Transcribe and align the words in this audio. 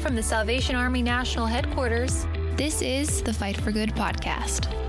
From 0.00 0.16
the 0.16 0.22
Salvation 0.22 0.76
Army 0.76 1.02
National 1.02 1.44
Headquarters, 1.44 2.26
This 2.56 2.80
is 2.80 3.22
the 3.22 3.34
Fight 3.34 3.60
for 3.60 3.70
Good 3.70 3.90
podcast. 3.90 4.79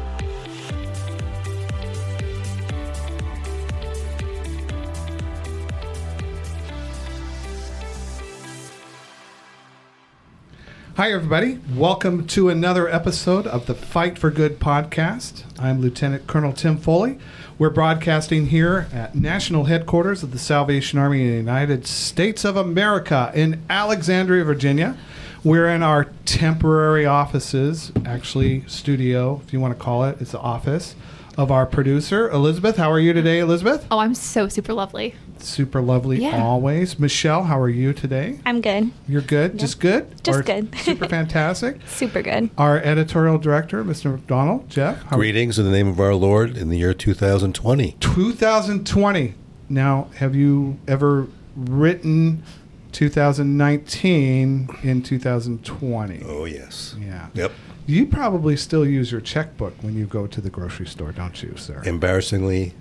Hi, 11.02 11.12
everybody. 11.14 11.60
Welcome 11.76 12.28
to 12.28 12.50
another 12.50 12.88
episode 12.88 13.48
of 13.48 13.66
the 13.66 13.74
Fight 13.74 14.20
for 14.20 14.30
Good 14.30 14.60
podcast. 14.60 15.46
I'm 15.58 15.82
Lieutenant 15.82 16.28
Colonel 16.28 16.54
Tim 16.54 16.78
Foley. 16.78 17.18
We're 17.58 17.72
broadcasting 17.72 18.46
here 18.50 18.88
at 18.94 19.16
National 19.16 19.64
Headquarters 19.64 20.22
of 20.22 20.30
the 20.30 20.38
Salvation 20.38 21.00
Army 21.00 21.24
in 21.24 21.32
the 21.32 21.38
United 21.38 21.88
States 21.88 22.46
of 22.46 22.56
America 22.56 23.32
in 23.34 23.64
Alexandria, 23.68 24.44
Virginia. 24.44 24.96
We're 25.44 25.70
in 25.70 25.82
our 25.82 26.04
temporary 26.26 27.08
offices, 27.08 27.92
actually, 28.06 28.64
studio, 28.68 29.42
if 29.44 29.52
you 29.52 29.60
want 29.60 29.76
to 29.76 29.84
call 29.84 30.04
it. 30.04 30.22
It's 30.22 30.34
the 30.34 30.40
office 30.40 30.94
of 31.38 31.52
our 31.52 31.66
producer, 31.66 32.30
Elizabeth. 32.30 32.78
How 32.78 32.92
are 32.92 33.00
you 33.00 33.14
today, 33.14 33.40
Elizabeth? 33.40 33.86
Oh, 33.90 34.00
I'm 34.00 34.14
so 34.14 34.48
super 34.48 34.74
lovely. 34.74 35.16
Super 35.40 35.82
lovely 35.82 36.22
Yeah. 36.22 36.44
always. 36.44 37.00
Michelle, 37.00 37.44
how 37.46 37.60
are 37.60 37.70
you 37.70 37.94
today? 37.94 38.40
I'm 38.46 38.62
good. 38.62 38.92
You're 39.08 39.22
good? 39.22 39.58
Just 39.58 39.80
good? 39.80 40.24
Just 40.24 40.40
Or 40.40 40.44
good. 40.44 40.76
super 40.80 41.08
fantastic? 41.08 41.78
Super 41.88 42.22
good. 42.22 42.50
Our 42.58 42.78
editorial 42.80 43.38
director, 43.38 43.84
Mr. 43.84 44.12
McDonald, 44.12 44.70
Jeff. 44.70 45.02
how- 45.04 45.16
Greetings 45.18 45.58
in 45.58 45.66
the 45.66 45.72
name 45.72 45.88
of 45.88 46.00
our 46.00 46.14
Lord 46.14 46.58
in 46.58 46.70
the 46.70 46.78
year 46.78 46.94
2020. 46.94 47.96
2020. 48.00 49.34
Now, 49.70 50.08
have 50.18 50.36
you 50.36 50.78
ever 50.88 51.28
written 51.56 52.44
2019 52.92 54.70
in 54.84 55.02
2020? 55.04 56.24
Oh, 56.26 56.46
yes. 56.46 56.96
Yeah. 57.00 57.28
Yep. 57.34 57.52
You 57.88 58.06
probably 58.06 58.56
still 58.58 58.86
use 58.86 59.12
your 59.12 59.22
checkbook 59.22 59.74
when 59.82 59.96
you 59.96 60.06
go 60.06 60.28
to 60.28 60.40
the 60.42 60.50
grocery 60.50 60.86
store, 60.88 61.12
don't 61.12 61.42
you, 61.42 61.56
sir? 61.58 61.82
Embarrassingly, 61.86 62.74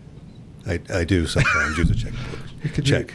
I, 0.66 0.80
I 0.92 1.04
do 1.04 1.26
sometimes 1.26 1.78
use 1.78 1.90
a 1.90 1.94
checkbook. 1.94 2.40
Could 2.74 2.88
you- 2.88 2.96
Check. 2.98 3.14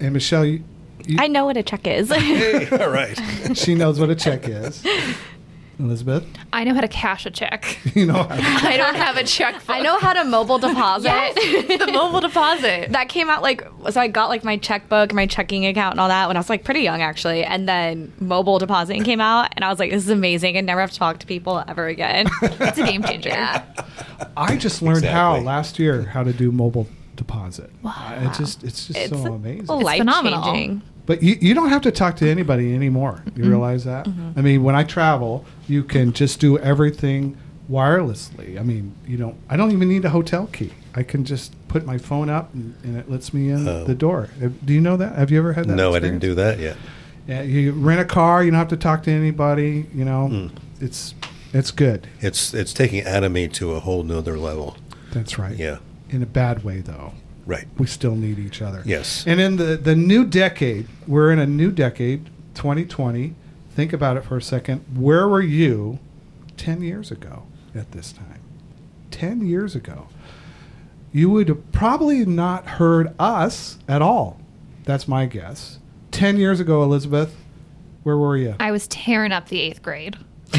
And 0.00 0.12
Michelle, 0.12 0.44
you, 0.44 0.62
you, 1.06 1.16
I 1.20 1.28
know 1.28 1.44
what 1.46 1.56
a 1.56 1.62
check 1.62 1.86
is. 1.86 2.10
Hey, 2.12 2.68
all 2.78 2.90
right. 2.90 3.16
she 3.56 3.74
knows 3.74 3.98
what 4.00 4.10
a 4.10 4.14
check 4.14 4.48
is. 4.48 4.84
Elizabeth, 5.78 6.24
I 6.52 6.64
know 6.64 6.74
how 6.74 6.80
to 6.80 6.88
cash 6.88 7.26
a 7.26 7.30
check. 7.30 7.78
you 7.94 8.06
know. 8.06 8.22
How 8.22 8.68
I 8.68 8.76
don't 8.76 8.94
have 8.94 9.16
a 9.16 9.24
checkbook. 9.24 9.68
I 9.68 9.80
know 9.80 9.98
how 9.98 10.12
to 10.12 10.24
mobile 10.24 10.58
deposit. 10.58 11.08
Yes, 11.08 11.78
the 11.86 11.92
mobile 11.92 12.20
deposit. 12.20 12.92
that 12.92 13.08
came 13.08 13.28
out 13.28 13.42
like 13.42 13.66
so 13.90 14.00
I 14.00 14.08
got 14.08 14.28
like 14.28 14.44
my 14.44 14.56
checkbook, 14.56 15.12
my 15.12 15.26
checking 15.26 15.66
account 15.66 15.94
and 15.94 16.00
all 16.00 16.08
that 16.08 16.28
when 16.28 16.36
I 16.36 16.40
was 16.40 16.48
like 16.48 16.64
pretty 16.64 16.80
young 16.80 17.02
actually. 17.02 17.44
And 17.44 17.68
then 17.68 18.12
mobile 18.20 18.58
depositing 18.58 19.02
came 19.04 19.20
out 19.20 19.48
and 19.56 19.64
I 19.64 19.68
was 19.68 19.78
like, 19.78 19.90
this 19.90 20.04
is 20.04 20.10
amazing. 20.10 20.56
I 20.56 20.60
never 20.60 20.80
have 20.80 20.92
to 20.92 20.98
talk 20.98 21.18
to 21.18 21.26
people 21.26 21.62
ever 21.68 21.86
again. 21.88 22.26
It's 22.42 22.78
a 22.78 22.84
game 22.86 23.02
changer. 23.02 23.30
Yeah. 23.30 23.64
I 24.36 24.56
just 24.56 24.80
learned 24.82 25.04
how 25.04 25.38
last 25.38 25.78
year 25.78 26.02
how 26.02 26.22
to 26.22 26.32
do 26.32 26.52
mobile 26.52 26.86
deposit. 27.16 27.70
Wow. 27.82 28.18
It 28.22 28.32
just 28.38 28.62
it's 28.64 28.86
just 28.86 28.98
It's 28.98 29.22
so 29.22 29.34
amazing. 29.34 29.66
life 29.66 29.98
phenomenal. 29.98 30.42
changing. 30.44 30.82
But 31.06 31.22
you, 31.22 31.36
you 31.40 31.52
don't 31.54 31.68
have 31.68 31.82
to 31.82 31.90
talk 31.92 32.16
to 32.16 32.28
anybody 32.28 32.74
anymore. 32.74 33.22
You 33.36 33.44
realize 33.44 33.84
that? 33.84 34.08
I 34.36 34.40
mean, 34.40 34.62
when 34.62 34.74
I 34.74 34.84
travel, 34.84 35.44
you 35.68 35.82
can 35.84 36.12
just 36.12 36.40
do 36.40 36.58
everything 36.58 37.36
wirelessly. 37.70 38.58
I 38.58 38.62
mean, 38.62 38.94
you 39.06 39.16
don't. 39.16 39.36
I 39.48 39.56
don't 39.56 39.70
even 39.72 39.88
need 39.88 40.04
a 40.04 40.10
hotel 40.10 40.46
key. 40.46 40.72
I 40.94 41.02
can 41.02 41.24
just 41.24 41.52
put 41.68 41.84
my 41.84 41.98
phone 41.98 42.30
up 42.30 42.54
and, 42.54 42.74
and 42.84 42.96
it 42.96 43.10
lets 43.10 43.34
me 43.34 43.50
in 43.50 43.66
Oh. 43.68 43.84
the 43.84 43.94
door. 43.94 44.28
Do 44.64 44.72
you 44.72 44.80
know 44.80 44.96
that? 44.96 45.16
Have 45.16 45.30
you 45.30 45.38
ever 45.38 45.52
had 45.52 45.66
that? 45.68 45.74
No, 45.74 45.94
I 45.94 45.98
didn't 45.98 46.20
do 46.20 46.34
that 46.36 46.58
yet. 46.58 46.76
Yeah, 47.26 47.42
you 47.42 47.72
rent 47.72 48.00
a 48.00 48.04
car. 48.04 48.44
You 48.44 48.50
don't 48.50 48.58
have 48.58 48.68
to 48.68 48.76
talk 48.76 49.02
to 49.04 49.10
anybody. 49.10 49.86
You 49.94 50.04
know, 50.04 50.28
Hmm. 50.28 50.46
it's 50.80 51.14
it's 51.52 51.70
good. 51.70 52.06
It's 52.20 52.54
it's 52.54 52.72
taking 52.72 53.00
anime 53.02 53.48
to 53.50 53.72
a 53.72 53.80
whole 53.80 54.02
nother 54.04 54.38
level. 54.38 54.76
That's 55.12 55.38
right. 55.38 55.56
Yeah. 55.56 55.78
In 56.10 56.22
a 56.22 56.26
bad 56.26 56.64
way, 56.64 56.80
though. 56.80 57.12
Right. 57.46 57.66
we 57.78 57.86
still 57.86 58.14
need 58.16 58.38
each 58.38 58.62
other. 58.62 58.82
Yes. 58.84 59.24
And 59.26 59.40
in 59.40 59.56
the, 59.56 59.76
the 59.76 59.94
new 59.94 60.24
decade, 60.24 60.88
we're 61.06 61.30
in 61.30 61.38
a 61.38 61.46
new 61.46 61.70
decade, 61.70 62.26
2020. 62.54 63.34
Think 63.70 63.92
about 63.92 64.16
it 64.16 64.24
for 64.24 64.36
a 64.36 64.42
second. 64.42 64.84
Where 64.96 65.28
were 65.28 65.42
you 65.42 65.98
10 66.56 66.80
years 66.82 67.10
ago 67.10 67.44
at 67.74 67.92
this 67.92 68.12
time? 68.12 68.40
10 69.10 69.46
years 69.46 69.74
ago. 69.74 70.08
You 71.12 71.30
would 71.30 71.48
have 71.48 71.70
probably 71.72 72.24
not 72.24 72.66
heard 72.66 73.14
us 73.18 73.78
at 73.88 74.02
all. 74.02 74.40
That's 74.84 75.06
my 75.06 75.26
guess. 75.26 75.78
10 76.10 76.36
years 76.38 76.60
ago, 76.60 76.82
Elizabeth, 76.82 77.36
where 78.02 78.16
were 78.16 78.36
you? 78.36 78.54
I 78.60 78.70
was 78.70 78.86
tearing 78.88 79.32
up 79.32 79.48
the 79.48 79.60
eighth 79.60 79.82
grade. 79.82 80.16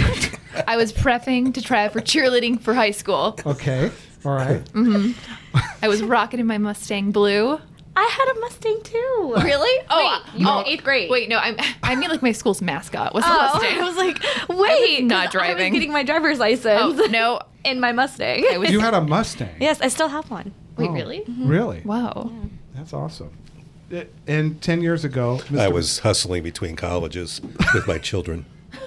I 0.67 0.78
was 0.78 0.94
prepping 0.94 1.53
to 1.53 1.62
try 1.62 1.88
for 1.90 2.00
cheerleading 2.00 2.59
for 2.62 2.73
high 2.73 2.91
school. 2.91 3.38
Okay. 3.46 3.91
All 4.25 4.33
right. 4.33 4.63
Mm-hmm. 4.73 5.57
I 5.81 5.87
was 5.87 6.01
rocketing 6.01 6.45
my 6.47 6.57
Mustang 6.57 7.11
Blue. 7.11 7.59
I 7.97 8.03
had 8.03 8.35
a 8.35 8.39
Mustang 8.41 8.81
too. 8.83 9.33
Really? 9.41 9.85
Oh, 9.89 10.19
Wait, 10.33 10.39
you 10.41 10.45
were 10.47 10.51
in 10.53 10.57
oh. 10.57 10.63
eighth 10.67 10.83
grade. 10.83 11.09
Wait, 11.09 11.29
no, 11.29 11.37
I'm, 11.37 11.55
I 11.83 11.95
mean 11.95 12.09
like 12.09 12.21
my 12.21 12.33
school's 12.33 12.61
mascot 12.61 13.13
was 13.13 13.23
a 13.23 13.27
Oh, 13.29 13.51
Mustang. 13.53 13.79
I 13.79 13.83
was 13.87 13.95
like, 13.95 14.49
wait, 14.49 15.03
not 15.05 15.27
'cause 15.27 15.35
I 15.35 15.47
driving. 15.47 15.71
was 15.73 15.79
getting 15.79 15.93
my 15.93 16.03
driver's 16.03 16.39
license 16.39 16.99
oh, 16.99 17.07
no. 17.09 17.39
in 17.63 17.79
my 17.79 17.91
Mustang. 17.93 18.45
I 18.51 18.57
was, 18.57 18.69
You 18.71 18.81
had 18.81 18.93
a 18.93 19.01
Mustang. 19.01 19.55
yes, 19.61 19.79
I 19.79 19.87
still 19.87 20.09
have 20.09 20.29
one. 20.29 20.53
wait, 20.77 20.89
Oh, 20.89 20.93
really? 20.93 21.19
Mm-hmm. 21.21 21.47
Really? 21.47 21.81
Whoa. 21.81 22.31
That's 22.73 22.91
awesome. 22.93 23.29
It- 23.89 24.13
And 24.27 24.61
10 24.61 24.81
years 24.81 25.05
ago, 25.05 25.39
Mr. 25.45 25.59
I 25.59 25.67
was 25.69 25.99
hustling 25.99 26.43
between 26.43 26.75
colleges 26.75 27.39
with 27.73 27.87
my 27.87 27.97
children. 27.99 28.45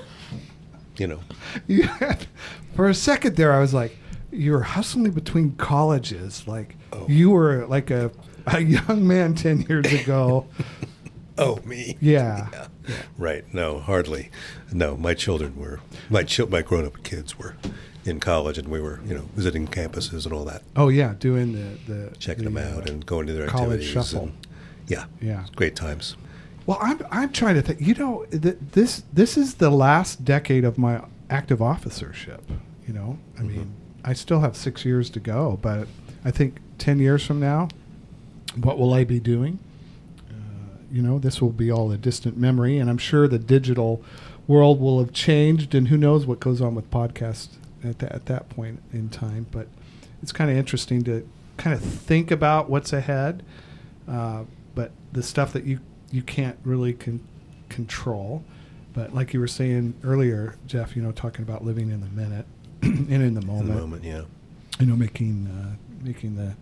You 0.98 1.06
know, 1.06 1.20
You 1.68 1.84
had, 1.84 2.26
for 2.74 2.88
a 2.88 2.94
second 2.94 3.36
there, 3.36 3.52
I 3.52 3.60
was 3.60 3.72
like, 3.72 3.96
you 4.30 4.52
were 4.52 4.62
hustling 4.62 5.10
between 5.12 5.52
colleges. 5.56 6.46
Like 6.46 6.76
Oh. 6.92 7.06
you 7.08 7.30
were 7.30 7.66
like 7.66 7.90
a, 7.90 8.10
a 8.46 8.60
young 8.76 9.06
man 9.06 9.34
10 9.34 9.62
years 9.62 9.92
ago. 9.92 10.46
oh 11.38 11.60
me. 11.64 11.96
Yeah. 12.00 12.48
Right. 13.18 13.44
No, 13.52 13.78
hardly. 13.78 14.30
No, 14.72 14.96
my 14.96 15.14
children 15.14 15.54
were 15.56 15.80
my 16.08 16.26
my 16.48 16.62
grown 16.62 16.86
up 16.86 17.02
kids 17.02 17.38
were 17.38 17.56
in 18.06 18.20
college, 18.20 18.56
and 18.56 18.68
we 18.68 18.80
were 18.80 19.00
you 19.06 19.14
know 19.14 19.28
visiting 19.34 19.66
campuses 19.68 20.24
and 20.24 20.32
all 20.32 20.44
that, 20.46 20.62
Oh, 20.76 20.88
yeah. 20.88 21.14
Doing 21.18 21.52
the, 21.52 21.92
the 21.92 22.16
checking 22.16 22.44
the, 22.44 22.50
them 22.50 22.56
out 22.74 22.88
uh, 22.88 22.92
and 22.92 23.04
going 23.04 23.26
to 23.26 23.34
their 23.34 23.46
college 23.46 23.82
activities. 23.82 23.88
shuffle. 24.10 24.22
And, 24.28 24.46
yeah. 24.86 25.04
Yeah. 25.20 25.44
Great 25.56 25.76
times. 25.76 26.16
Well, 26.64 26.78
I'm, 26.80 27.00
I'm 27.10 27.30
trying 27.32 27.54
to 27.56 27.62
think, 27.62 27.80
you 27.80 27.94
know, 27.94 28.24
th- 28.30 28.56
this, 28.72 29.02
this 29.12 29.36
is 29.36 29.54
the 29.56 29.68
last 29.70 30.24
decade 30.24 30.64
of 30.64 30.76
my 30.78 31.02
active 31.30 31.60
officership. 31.62 32.42
You 32.86 32.94
know, 32.94 33.18
I 33.38 33.42
mean, 33.42 33.74
I 34.04 34.12
still 34.12 34.40
have 34.40 34.56
six 34.56 34.84
years 34.84 35.10
to 35.10 35.20
go, 35.20 35.58
but 35.60 35.88
I 36.24 36.30
think 36.30 36.58
10 36.78 36.98
years 36.98 37.24
from 37.24 37.40
now, 37.40 37.68
what 38.56 38.78
will 38.78 38.94
I 38.94 39.04
be 39.04 39.20
doing? 39.20 39.58
Uh, 40.30 40.78
you 40.90 41.02
know, 41.02 41.18
this 41.18 41.40
will 41.40 41.50
be 41.50 41.70
all 41.70 41.90
a 41.92 41.96
distant 41.96 42.36
memory, 42.36 42.78
and 42.78 42.88
I'm 42.88 42.98
sure 42.98 43.28
the 43.28 43.38
digital 43.38 44.02
world 44.46 44.80
will 44.80 44.98
have 44.98 45.12
changed, 45.12 45.74
and 45.74 45.88
who 45.88 45.96
knows 45.96 46.26
what 46.26 46.40
goes 46.40 46.60
on 46.60 46.74
with 46.74 46.90
podcasts 46.90 47.48
at, 47.84 47.98
that 47.98 48.12
at 48.12 48.26
that 48.26 48.48
point 48.48 48.80
in 48.92 49.08
time. 49.08 49.46
But 49.50 49.68
it's 50.22 50.32
kind 50.32 50.50
of 50.50 50.56
interesting 50.56 51.04
to 51.04 51.28
kind 51.56 51.74
of 51.74 51.82
think 51.82 52.30
about 52.30 52.70
what's 52.70 52.92
ahead, 52.92 53.44
uh, 54.08 54.44
but 54.74 54.92
the 55.12 55.22
stuff 55.22 55.52
that 55.52 55.64
you 55.64 55.80
you 56.10 56.22
can't 56.22 56.58
really 56.64 56.94
con- 56.94 57.20
control. 57.68 58.42
But 58.94 59.14
like 59.14 59.34
you 59.34 59.40
were 59.40 59.48
saying 59.48 59.94
earlier, 60.02 60.56
Jeff, 60.66 60.96
you 60.96 61.02
know, 61.02 61.12
talking 61.12 61.42
about 61.42 61.64
living 61.64 61.90
in 61.90 62.00
the 62.00 62.06
minute 62.06 62.46
and 62.82 63.10
in 63.10 63.34
the 63.34 63.40
In 63.40 63.46
moment 63.46 63.68
the 63.68 63.74
moment, 63.74 64.04
yeah. 64.04 64.22
you 64.80 64.86
know, 64.86 64.96
making 64.96 65.46
uh, 65.46 66.04
making 66.04 66.36
the 66.36 66.54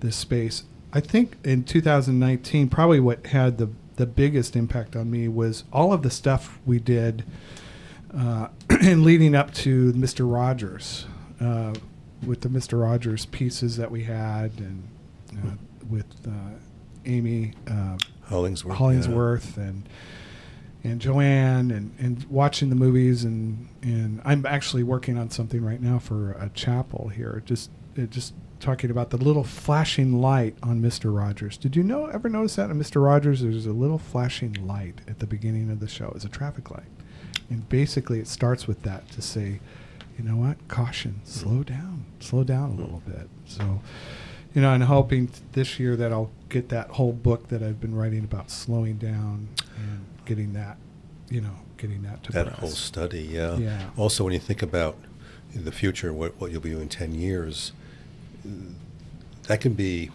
this 0.00 0.16
space. 0.16 0.64
I 0.92 1.00
think 1.00 1.36
in 1.44 1.64
2019, 1.64 2.68
probably 2.68 3.00
what 3.00 3.26
had 3.26 3.58
the 3.58 3.70
the 3.96 4.06
biggest 4.06 4.56
impact 4.56 4.96
on 4.96 5.10
me 5.10 5.28
was 5.28 5.64
all 5.72 5.92
of 5.92 6.02
the 6.02 6.10
stuff 6.10 6.58
we 6.66 6.78
did 6.78 7.24
uh, 8.16 8.48
in 8.80 9.04
leading 9.04 9.34
up 9.34 9.52
to 9.54 9.92
Mr. 9.92 10.30
Rogers, 10.30 11.06
uh, 11.40 11.74
with 12.26 12.40
the 12.40 12.48
Mr. 12.48 12.80
Rogers 12.80 13.26
pieces 13.26 13.76
that 13.76 13.90
we 13.90 14.04
had, 14.04 14.52
and 14.58 14.88
uh, 15.32 15.50
with 15.88 16.06
uh, 16.26 16.30
Amy 17.06 17.52
uh, 17.68 17.96
Hollingsworth. 18.24 18.76
Hollingsworth 18.76 19.56
and 19.56 19.88
and 20.84 21.00
Joanne 21.00 21.70
and, 21.70 21.94
and 21.98 22.24
watching 22.24 22.68
the 22.68 22.76
movies 22.76 23.24
and, 23.24 23.68
and 23.82 24.20
I'm 24.24 24.44
actually 24.44 24.82
working 24.82 25.16
on 25.16 25.30
something 25.30 25.64
right 25.64 25.80
now 25.80 25.98
for 25.98 26.32
a 26.32 26.50
chapel 26.50 27.08
here. 27.08 27.42
Just 27.46 27.70
uh, 27.98 28.02
just 28.02 28.34
talking 28.60 28.90
about 28.90 29.10
the 29.10 29.16
little 29.16 29.44
flashing 29.44 30.20
light 30.20 30.56
on 30.62 30.80
Mr. 30.80 31.14
Rogers. 31.16 31.56
Did 31.56 31.74
you 31.74 31.82
know 31.82 32.06
ever 32.06 32.28
notice 32.28 32.56
that 32.56 32.70
in 32.70 32.78
Mr. 32.78 33.02
Rogers 33.02 33.40
there's 33.40 33.66
a 33.66 33.72
little 33.72 33.98
flashing 33.98 34.52
light 34.66 35.00
at 35.08 35.18
the 35.18 35.26
beginning 35.26 35.70
of 35.70 35.80
the 35.80 35.88
show. 35.88 36.12
It's 36.14 36.24
a 36.24 36.28
traffic 36.28 36.70
light. 36.70 36.84
And 37.48 37.66
basically 37.68 38.20
it 38.20 38.28
starts 38.28 38.66
with 38.66 38.82
that 38.82 39.10
to 39.12 39.22
say, 39.22 39.60
you 40.18 40.24
know 40.24 40.36
what? 40.36 40.68
Caution, 40.68 41.20
slow 41.24 41.62
down. 41.62 42.04
Slow 42.20 42.44
down 42.44 42.70
a 42.70 42.74
little 42.74 43.02
bit. 43.06 43.28
So 43.46 43.80
you 44.54 44.62
know, 44.62 44.72
and 44.72 44.84
hoping 44.84 45.30
this 45.52 45.80
year 45.80 45.96
that 45.96 46.12
I'll 46.12 46.30
get 46.48 46.68
that 46.68 46.90
whole 46.90 47.12
book 47.12 47.48
that 47.48 47.62
I've 47.62 47.80
been 47.80 47.94
writing 47.94 48.22
about 48.22 48.50
slowing 48.50 48.98
down 48.98 49.48
and 49.76 50.06
getting 50.24 50.52
that 50.54 50.78
you 51.30 51.40
know, 51.40 51.56
getting 51.76 52.02
that 52.02 52.22
to 52.24 52.32
that 52.32 52.48
whole 52.48 52.68
study. 52.68 53.22
Yeah. 53.22 53.56
Yeah. 53.56 53.90
Also, 53.96 54.24
when 54.24 54.32
you 54.32 54.38
think 54.38 54.62
about 54.62 54.96
the 55.54 55.72
future, 55.72 56.12
what 56.12 56.38
what 56.40 56.50
you'll 56.50 56.60
be 56.60 56.70
doing 56.70 56.82
in 56.82 56.88
ten 56.88 57.14
years, 57.14 57.72
that 59.44 59.60
can 59.60 59.74
be 59.74 60.10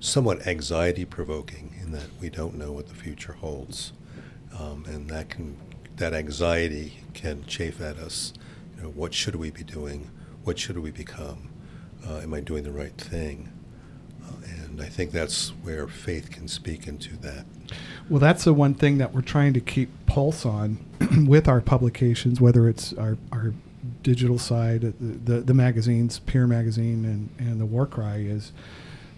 somewhat 0.00 0.46
anxiety 0.46 1.04
provoking 1.04 1.74
in 1.80 1.92
that 1.92 2.08
we 2.20 2.28
don't 2.28 2.56
know 2.56 2.72
what 2.72 2.88
the 2.88 2.94
future 2.94 3.34
holds, 3.34 3.92
um, 4.58 4.84
and 4.86 5.08
that 5.10 5.28
can 5.28 5.56
that 5.96 6.14
anxiety 6.14 7.04
can 7.14 7.44
chafe 7.46 7.80
at 7.80 7.96
us. 7.98 8.32
You 8.76 8.84
know, 8.84 8.88
what 8.88 9.14
should 9.14 9.36
we 9.36 9.50
be 9.50 9.62
doing? 9.62 10.10
What 10.44 10.58
should 10.58 10.78
we 10.78 10.90
become? 10.90 11.50
Uh, 12.06 12.18
am 12.18 12.34
I 12.34 12.40
doing 12.40 12.64
the 12.64 12.72
right 12.72 12.96
thing? 12.96 13.52
Uh, 14.24 14.32
and 14.44 14.80
I 14.80 14.86
think 14.86 15.12
that's 15.12 15.50
where 15.62 15.86
faith 15.86 16.30
can 16.32 16.48
speak 16.48 16.88
into 16.88 17.16
that. 17.18 17.44
Well, 18.12 18.20
that's 18.20 18.44
the 18.44 18.52
one 18.52 18.74
thing 18.74 18.98
that 18.98 19.14
we're 19.14 19.22
trying 19.22 19.54
to 19.54 19.60
keep 19.60 19.88
pulse 20.04 20.44
on 20.44 20.76
with 21.26 21.48
our 21.48 21.62
publications, 21.62 22.42
whether 22.42 22.68
it's 22.68 22.92
our, 22.92 23.16
our 23.32 23.54
digital 24.02 24.38
side, 24.38 24.82
the, 24.82 24.90
the, 24.90 25.40
the 25.40 25.54
magazines, 25.54 26.18
Peer 26.18 26.46
Magazine 26.46 27.06
and, 27.06 27.30
and 27.38 27.58
the 27.58 27.64
War 27.64 27.86
Cry 27.86 28.16
is, 28.16 28.52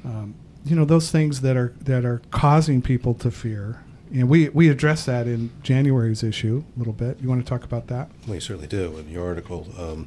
um, 0.05 0.37
you 0.65 0.77
know, 0.77 0.85
those 0.85 1.11
things 1.11 1.41
that 1.41 1.57
are 1.57 1.75
that 1.81 2.05
are 2.05 2.23
causing 2.31 2.81
people 2.81 3.15
to 3.15 3.33
fear. 3.33 3.83
And 4.13 4.29
we, 4.29 4.49
we 4.51 4.69
address 4.69 5.05
that 5.07 5.27
in 5.27 5.51
January's 5.65 6.23
issue 6.23 6.63
a 6.77 6.79
little 6.79 6.93
bit. 6.93 7.19
You 7.21 7.29
want 7.29 7.45
to 7.45 7.49
talk 7.51 7.65
about 7.65 7.89
that? 7.89 8.11
You 8.29 8.39
certainly 8.39 8.69
do. 8.69 8.97
In 8.99 9.09
your 9.09 9.27
article, 9.27 9.67
um, 9.77 10.07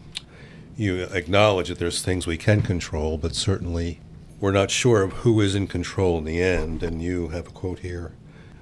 you 0.78 1.04
acknowledge 1.12 1.68
that 1.68 1.78
there's 1.78 2.02
things 2.02 2.26
we 2.26 2.38
can 2.38 2.62
control, 2.62 3.18
but 3.18 3.36
certainly 3.36 4.00
we're 4.40 4.54
not 4.54 4.72
sure 4.72 5.04
of 5.04 5.12
who 5.12 5.42
is 5.42 5.56
in 5.56 5.68
control 5.68 6.18
in 6.20 6.24
the 6.24 6.42
end. 6.42 6.84
And 6.84 7.02
you 7.02 7.28
have 7.30 7.48
a 7.48 7.52
quote 7.52 7.80
here 7.80 8.14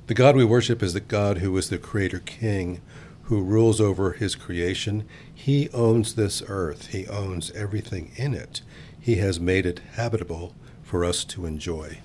The 0.08 0.14
God 0.14 0.36
we 0.36 0.46
worship 0.46 0.84
is 0.84 0.94
the 0.94 1.00
God 1.00 1.40
who 1.40 1.58
is 1.58 1.70
the 1.70 1.80
Creator 1.80 2.20
King, 2.20 2.80
who 3.24 3.42
rules 3.42 3.82
over 3.82 4.12
His 4.12 4.36
creation. 4.36 5.04
He 5.34 5.68
owns 5.72 6.14
this 6.14 6.44
earth, 6.48 6.88
He 6.88 7.08
owns 7.08 7.50
everything 7.52 8.12
in 8.16 8.36
it. 8.36 8.62
He 9.00 9.16
has 9.16 9.40
made 9.40 9.66
it 9.66 9.82
habitable 9.94 10.54
for 10.84 11.04
us 11.04 11.24
to 11.26 11.48
enjoy. 11.48 12.02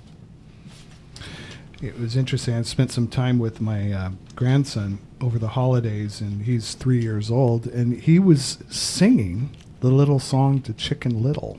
It 1.82 2.00
was 2.00 2.16
interesting. 2.16 2.54
I 2.54 2.62
spent 2.62 2.90
some 2.90 3.06
time 3.06 3.38
with 3.38 3.60
my 3.60 3.92
uh, 3.92 4.10
grandson 4.34 4.98
over 5.20 5.38
the 5.38 5.48
holidays, 5.48 6.22
and 6.22 6.44
he's 6.44 6.72
three 6.72 7.02
years 7.02 7.30
old, 7.30 7.66
and 7.66 8.00
he 8.00 8.18
was 8.18 8.58
singing 8.70 9.54
the 9.80 9.90
little 9.90 10.18
song 10.18 10.62
to 10.62 10.72
Chicken 10.72 11.22
Little. 11.22 11.58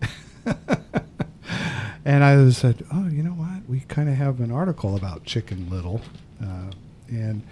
and 2.06 2.24
I 2.24 2.48
said, 2.50 2.86
"Oh, 2.90 3.06
you 3.08 3.22
know? 3.22 3.37
We 3.68 3.80
kind 3.80 4.08
of 4.08 4.14
have 4.16 4.40
an 4.40 4.50
article 4.50 4.96
about 4.96 5.24
Chicken 5.24 5.68
Little," 5.68 6.00
uh, 6.42 6.70
and 7.08 7.42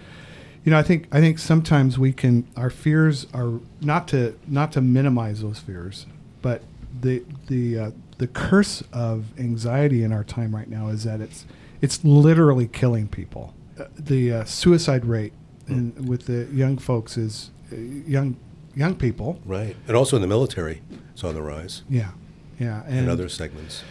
you 0.63 0.71
know, 0.71 0.77
I 0.77 0.83
think 0.83 1.07
I 1.11 1.19
think 1.21 1.39
sometimes 1.39 1.97
we 1.97 2.11
can 2.11 2.47
our 2.57 2.69
fears 2.69 3.27
are 3.33 3.59
not 3.81 4.07
to 4.09 4.37
not 4.47 4.71
to 4.73 4.81
minimize 4.81 5.41
those 5.41 5.59
fears, 5.59 6.05
but 6.41 6.63
the 7.01 7.23
the 7.47 7.79
uh, 7.79 7.91
the 8.17 8.27
curse 8.27 8.83
of 8.91 9.25
anxiety 9.39 10.03
in 10.03 10.11
our 10.11 10.23
time 10.23 10.55
right 10.55 10.69
now 10.69 10.89
is 10.89 11.03
that 11.03 11.21
it's 11.21 11.45
it's 11.81 12.03
literally 12.03 12.67
killing 12.67 13.07
people. 13.07 13.53
Uh, 13.79 13.85
the 13.97 14.31
uh, 14.33 14.43
suicide 14.43 15.05
rate 15.05 15.33
in, 15.67 15.93
with 16.05 16.25
the 16.25 16.47
young 16.53 16.77
folks 16.77 17.17
is 17.17 17.51
uh, 17.71 17.75
young 17.75 18.35
young 18.75 18.95
people. 18.95 19.39
Right. 19.45 19.75
And 19.87 19.95
also 19.95 20.15
in 20.15 20.21
the 20.21 20.27
military, 20.27 20.81
it's 21.13 21.23
on 21.23 21.35
the 21.35 21.41
rise, 21.41 21.83
Yeah, 21.89 22.11
yeah, 22.59 22.83
and 22.87 23.09
other 23.09 23.29
segments. 23.29 23.83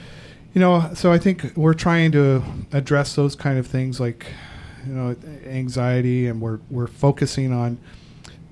You 0.57 0.61
know, 0.61 0.91
so 0.95 1.13
I 1.13 1.19
think 1.19 1.55
we're 1.55 1.75
trying 1.75 2.13
to 2.13 2.43
address 2.73 3.15
those 3.15 3.37
kind 3.37 3.59
of 3.59 3.67
things 3.67 4.01
like, 4.01 4.25
you 4.87 4.95
know, 4.95 5.15
anxiety, 5.45 6.29
and 6.29 6.41
we're 6.41 6.61
we're 6.71 6.87
focusing 6.87 7.53
on 7.53 7.77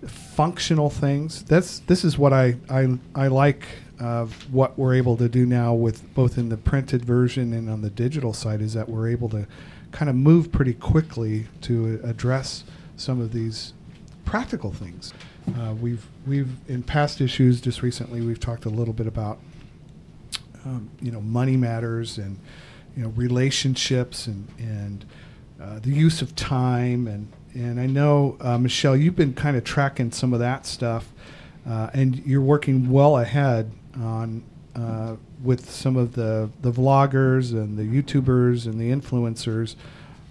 functional 0.06 0.90
things. 0.90 1.44
That's 1.44 1.78
this 1.78 2.04
is 2.04 2.18
what 2.18 2.34
I 2.34 2.56
I, 2.68 2.98
I 3.14 3.28
like 3.28 3.66
of 4.00 4.52
what 4.52 4.78
we're 4.78 4.92
able 4.92 5.16
to 5.16 5.30
do 5.30 5.46
now 5.46 5.72
with 5.72 6.12
both 6.12 6.36
in 6.36 6.50
the 6.50 6.58
printed 6.58 7.06
version 7.06 7.54
and 7.54 7.70
on 7.70 7.80
the 7.80 7.88
digital 7.88 8.34
side 8.34 8.60
is 8.60 8.74
that 8.74 8.86
we're 8.86 9.08
able 9.08 9.30
to 9.30 9.46
kind 9.90 10.10
of 10.10 10.14
move 10.14 10.52
pretty 10.52 10.74
quickly 10.74 11.46
to 11.62 11.98
address 12.04 12.64
some 12.98 13.18
of 13.18 13.32
these 13.32 13.72
practical 14.26 14.74
things. 14.74 15.14
Uh, 15.58 15.72
we've 15.80 16.06
we've 16.26 16.50
in 16.68 16.82
past 16.82 17.22
issues 17.22 17.62
just 17.62 17.80
recently 17.80 18.20
we've 18.20 18.40
talked 18.40 18.66
a 18.66 18.70
little 18.70 18.92
bit 18.92 19.06
about 19.06 19.38
um, 20.64 20.90
you 21.00 21.10
know 21.10 21.20
money 21.20 21.56
matters 21.56 22.18
and 22.18 22.38
you 22.96 23.02
know 23.02 23.10
relationships 23.10 24.26
and 24.26 24.48
and 24.58 25.04
uh, 25.60 25.78
the 25.80 25.90
use 25.90 26.22
of 26.22 26.34
time 26.36 27.06
and 27.06 27.30
and 27.54 27.78
I 27.78 27.86
know 27.86 28.36
uh, 28.40 28.58
Michelle 28.58 28.96
you've 28.96 29.16
been 29.16 29.34
kind 29.34 29.56
of 29.56 29.64
tracking 29.64 30.10
some 30.10 30.32
of 30.32 30.40
that 30.40 30.66
stuff 30.66 31.12
uh, 31.68 31.90
and 31.94 32.18
you're 32.26 32.42
working 32.42 32.90
well 32.90 33.18
ahead 33.18 33.70
on 33.96 34.42
uh, 34.74 35.16
with 35.42 35.70
some 35.70 35.96
of 35.96 36.14
the 36.14 36.50
the 36.60 36.72
vloggers 36.72 37.52
and 37.52 37.78
the 37.78 37.84
YouTubers 37.84 38.66
and 38.66 38.80
the 38.80 38.90
influencers. 38.90 39.76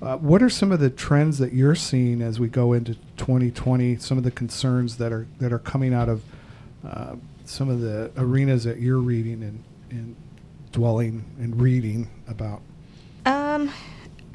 Uh, 0.01 0.17
what 0.17 0.43
are 0.43 0.49
some 0.49 0.71
of 0.71 0.81
the 0.81 0.89
trends 0.89 1.37
that 1.37 1.53
you're 1.53 1.75
seeing 1.75 2.21
as 2.21 2.39
we 2.39 2.47
go 2.49 2.73
into 2.73 2.95
2020? 3.15 3.95
Some 3.97 4.17
of 4.17 4.25
the 4.25 4.31
concerns 4.31 4.97
that 4.97 5.13
are 5.13 5.27
that 5.39 5.53
are 5.53 5.59
coming 5.59 5.93
out 5.93 6.09
of 6.09 6.23
uh, 6.85 7.15
some 7.45 7.69
of 7.69 7.79
the 7.79 8.11
arenas 8.17 8.65
that 8.65 8.79
you're 8.79 8.99
reading 8.99 9.43
and, 9.43 9.63
and 9.93 10.15
dwelling 10.71 11.23
and 11.39 11.61
reading 11.61 12.09
about. 12.27 12.61
Um, 13.25 13.71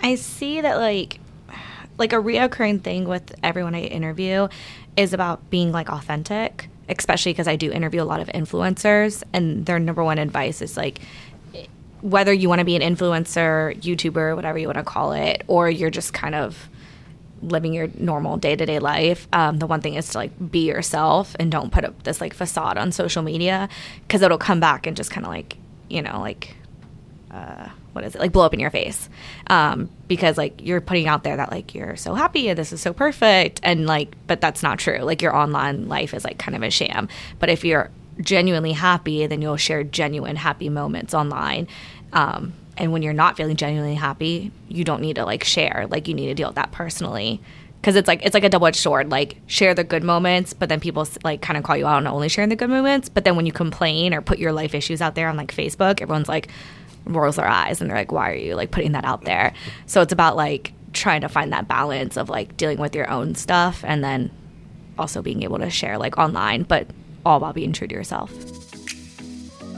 I 0.01 0.15
see 0.15 0.61
that 0.61 0.77
like 0.77 1.21
like 1.99 2.13
a 2.13 2.17
reoccurring 2.17 2.83
thing 2.83 3.09
with 3.09 3.35
everyone 3.43 3.75
I 3.75 3.83
interview 3.83 4.49
is 4.97 5.13
about 5.13 5.51
being 5.51 5.73
like 5.73 5.91
authentic, 5.91 6.69
especially 6.89 7.33
because 7.33 7.49
I 7.49 7.57
do 7.57 7.73
interview 7.73 8.03
a 8.03 8.05
lot 8.05 8.21
of 8.21 8.29
influencers, 8.29 9.23
and 9.33 9.67
their 9.67 9.79
number 9.79 10.05
one 10.05 10.19
advice 10.19 10.63
is 10.63 10.77
like 10.77 11.01
whether 12.01 12.33
you 12.33 12.49
want 12.49 12.61
to 12.61 12.65
be 12.65 12.77
an 12.77 12.83
influencer, 12.83 13.77
YouTuber, 13.81 14.37
whatever 14.37 14.57
you 14.57 14.69
want 14.69 14.79
to 14.79 14.85
call 14.85 15.13
it, 15.13 15.43
or 15.49 15.69
you're 15.69 15.91
just 15.91 16.15
kind 16.15 16.37
of 16.37 16.69
living 17.43 17.73
your 17.73 17.89
normal 17.99 18.37
day 18.37 18.57
to 18.57 18.67
day 18.67 18.79
life. 18.79 19.29
Um, 19.33 19.59
the 19.59 19.67
one 19.67 19.81
thing 19.81 19.95
is 19.95 20.09
to 20.11 20.19
like 20.19 20.51
be 20.51 20.67
yourself 20.67 21.37
and 21.39 21.51
don't 21.51 21.73
put 21.73 21.85
up 21.85 22.03
this 22.05 22.21
like 22.21 22.35
facade 22.35 22.79
on 22.79 22.93
social 22.93 23.23
media 23.23 23.69
because 24.03 24.23
it'll 24.23 24.39
come 24.39 24.61
back 24.61 24.87
and 24.87 24.97
just 24.97 25.11
kind 25.11 25.27
of 25.27 25.33
like 25.33 25.57
you 25.89 26.03
know 26.03 26.21
like 26.21 26.55
uh, 27.31 27.69
what 27.93 28.05
is 28.05 28.15
it? 28.15 28.21
Like 28.21 28.33
blow 28.33 28.45
up 28.45 28.55
in 28.55 28.61
your 28.61 28.71
face. 28.71 29.09
Um, 29.49 29.91
because 30.07 30.39
like 30.39 30.63
you're 30.63 30.81
putting 30.81 31.09
out 31.09 31.25
there 31.25 31.37
that 31.37 31.51
like 31.51 31.75
you're 31.75 31.97
so 31.97 32.15
happy 32.15 32.49
and 32.49 32.59
this 32.59 32.73
is 32.73 32.81
so 32.81 32.93
perfect 32.93 33.61
and 33.63 33.87
like 33.87 34.17
but 34.27 34.41
that's 34.41 34.63
not 34.63 34.79
true. 34.79 34.99
Like 34.99 35.21
your 35.21 35.35
online 35.35 35.89
life 35.89 36.15
is 36.15 36.25
like 36.25 36.39
kind 36.39 36.57
of 36.57 36.63
a 36.63 36.71
sham. 36.71 37.09
But 37.39 37.51
if 37.51 37.65
you're 37.65 37.91
genuinely 38.21 38.73
happy 38.73 39.27
then 39.27 39.43
you'll 39.43 39.57
share 39.57 39.85
genuine 39.85 40.37
happy 40.37 40.69
moments 40.69 41.15
online. 41.15 41.69
Um, 42.13 42.55
and 42.79 42.93
when 42.93 43.03
you're 43.03 43.13
not 43.13 43.37
feeling 43.37 43.57
genuinely 43.57 43.95
happy 43.95 44.51
you 44.69 44.85
don't 44.85 45.01
need 45.01 45.17
to 45.17 45.25
like 45.25 45.45
share. 45.45 45.87
Like 45.89 46.09
you 46.09 46.15
need 46.15 46.29
to 46.29 46.35
deal 46.35 46.49
with 46.49 46.57
that 46.57 46.73
personally. 46.73 47.41
Because 47.81 47.95
it's 47.95 48.09
like 48.09 48.25
it's 48.25 48.35
like 48.35 48.45
a 48.45 48.49
double-edged 48.49 48.77
sword. 48.77 49.11
Like 49.11 49.37
share 49.47 49.75
the 49.75 49.85
good 49.85 50.03
moments 50.03 50.53
but 50.53 50.69
then 50.69 50.81
people 50.81 51.07
like 51.25 51.43
kind 51.43 51.57
of 51.57 51.65
call 51.65 51.77
you 51.77 51.87
out 51.87 51.97
on 51.97 52.07
only 52.07 52.29
sharing 52.29 52.49
the 52.49 52.57
good 52.57 52.71
moments. 52.71 53.09
But 53.09 53.25
then 53.25 53.37
when 53.37 53.47
you 53.47 53.53
complain 53.53 54.15
or 54.15 54.23
put 54.23 54.39
your 54.39 54.53
life 54.53 54.75
issues 54.75 55.01
out 55.01 55.15
there 55.15 55.29
on 55.29 55.37
like 55.37 55.55
facebook 55.55 56.01
everyone's 56.01 56.29
like 56.29 56.49
rolls 57.05 57.37
their 57.37 57.49
eyes 57.49 57.81
and 57.81 57.89
they're 57.89 57.97
like 57.97 58.13
why 58.13 58.31
are 58.31 58.35
you 58.35 58.55
like 58.55 58.71
putting 58.71 58.93
that 58.93 59.05
out 59.05 59.25
there? 59.25 59.53
So 59.87 60.01
it's 60.01 60.13
about 60.13 60.37
like 60.37 60.73
trying 60.93 61.21
to 61.21 61.29
find 61.29 61.53
that 61.53 61.69
balance 61.69 62.17
of 62.17 62.29
like 62.29 62.57
dealing 62.57 62.79
with 62.79 62.95
your 62.95 63.11
own 63.11 63.35
stuff 63.35 63.85
and 63.85 64.03
then 64.03 64.31
also 64.99 65.23
being 65.23 65.43
able 65.43 65.59
to 65.59 65.71
share 65.71 65.99
like 65.99 66.19
online 66.19 66.63
but 66.63 66.89
all 67.25 67.41
while 67.41 67.53
being 67.53 67.73
true 67.73 67.87
to 67.87 67.95
yourself 67.95 68.33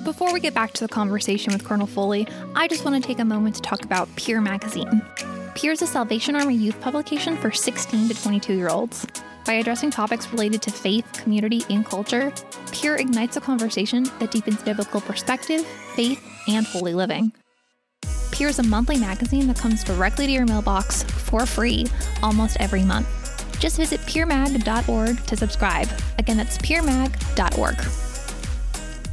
Before 0.05 0.33
we 0.33 0.41
get 0.41 0.55
back 0.55 0.73
to 0.73 0.85
the 0.87 0.89
conversation 0.89 1.53
with 1.53 1.63
Colonel 1.63 1.87
Foley, 1.87 2.27
I 2.55 2.69
just 2.69 2.87
want 2.87 3.01
to 3.01 3.07
take 3.07 3.19
a 3.19 3.25
moment 3.25 3.55
to 3.57 3.61
talk 3.61 3.85
about 3.85 4.09
Peer 4.17 4.41
Magazine. 4.41 5.03
Peer 5.55 5.73
is 5.73 5.83
a 5.83 5.87
Salvation 5.87 6.35
Army 6.35 6.55
youth 6.55 6.81
publication 6.81 7.37
for 7.37 7.51
16 7.51 8.09
to 8.09 8.23
22 8.23 8.55
year 8.55 8.69
olds. 8.69 9.07
By 9.45 9.55
addressing 9.55 9.91
topics 9.91 10.33
related 10.33 10.63
to 10.63 10.71
faith, 10.71 11.07
community, 11.13 11.65
and 11.69 11.85
culture, 11.85 12.33
Peer 12.73 12.97
ignites 12.97 13.37
a 13.37 13.43
conversation 13.43 14.05
that 14.21 14.31
deepens 14.31 14.63
biblical 14.63 15.03
perspective, 15.03 15.67
faith, 15.95 16.23
and 16.49 16.65
holy 16.67 16.95
living. 16.95 17.33
Peer 18.33 18.49
is 18.49 18.59
a 18.59 18.63
monthly 18.63 18.99
magazine 18.99 19.49
that 19.49 19.59
comes 19.59 19.85
directly 19.85 20.27
to 20.27 20.33
your 20.33 20.47
mailbox 20.47 21.03
for 21.03 21.45
free 21.45 21.87
almost 22.23 22.57
every 22.59 22.85
month. 22.85 23.07
Just 23.61 23.77
visit 23.77 24.01
peermag.org 24.01 25.27
to 25.27 25.37
subscribe. 25.37 25.89
Again, 26.19 26.39
that's 26.39 26.57
peermag.org. 26.59 28.10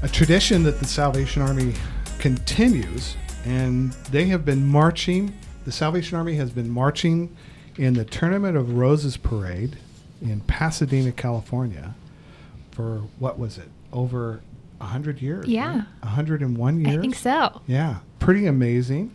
a 0.02 0.08
tradition 0.08 0.64
that 0.64 0.80
the 0.80 0.86
Salvation 0.86 1.42
Army 1.42 1.74
continues, 2.20 3.16
and 3.46 3.92
they 4.12 4.26
have 4.26 4.46
been 4.46 4.66
marching. 4.66 5.34
The 5.66 5.72
Salvation 5.72 6.18
Army 6.18 6.36
has 6.36 6.52
been 6.52 6.70
marching 6.70 7.36
in 7.78 7.94
the 7.94 8.06
Tournament 8.06 8.58
of 8.58 8.78
Roses 8.78 9.18
parade 9.18 9.78
in 10.22 10.42
Pasadena, 10.42 11.12
California, 11.12 11.96
for 12.72 13.04
what 13.20 13.40
was 13.40 13.58
it? 13.58 13.70
Over 13.92 14.42
a 14.80 14.86
hundred 14.86 15.22
years. 15.22 15.48
Yeah. 15.48 15.84
a 16.04 16.08
hundred 16.08 16.42
and 16.42 16.58
one 16.58 16.80
years. 16.80 16.98
I 16.98 17.02
think 17.02 17.16
so. 17.16 17.62
Yeah, 17.68 17.98
pretty 18.20 18.46
amazing. 18.46 19.12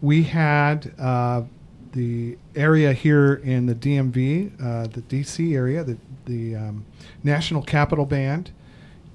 We 0.00 0.24
had 0.24 0.92
uh, 0.98 1.42
the 1.92 2.36
area 2.54 2.92
here 2.92 3.34
in 3.34 3.66
the 3.66 3.74
DMV, 3.74 4.52
uh, 4.62 4.86
the 4.88 5.02
DC 5.02 5.54
area, 5.54 5.84
the 5.84 5.96
the 6.26 6.54
um, 6.56 6.84
National 7.24 7.62
Capital 7.62 8.06
Band, 8.06 8.50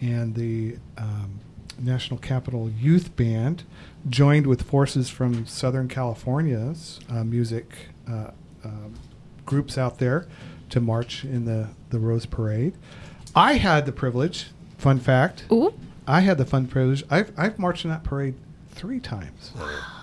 and 0.02 0.36
the 0.36 0.78
um, 0.98 1.40
National 1.80 2.20
Capital 2.20 2.70
Youth 2.70 3.16
Band 3.16 3.64
joined 4.10 4.48
with 4.48 4.64
forces 4.64 5.10
from 5.10 5.46
Southern 5.46 5.88
California's 5.88 7.00
uh, 7.10 7.24
music 7.24 7.90
uh, 8.10 8.32
um, 8.64 8.96
groups 9.46 9.78
out 9.78 10.00
there 10.00 10.28
to 10.70 10.80
march 10.80 11.24
in 11.24 11.46
the 11.46 11.70
the 11.90 12.00
Rose 12.00 12.26
Parade. 12.26 12.74
I 13.36 13.54
had 13.54 13.86
the 13.86 13.92
privilege. 13.92 14.48
Fun 14.78 15.00
fact. 15.00 15.46
Ooh. 15.52 15.74
I 16.08 16.22
had 16.22 16.38
the 16.38 16.46
fun 16.46 16.68
privilege. 16.68 17.04
I've, 17.10 17.32
I've 17.38 17.60
marched 17.60 17.84
in 17.84 17.92
that 17.92 18.04
parade 18.04 18.36
three 18.72 19.00
times. 19.00 19.52
Wow. 19.58 19.98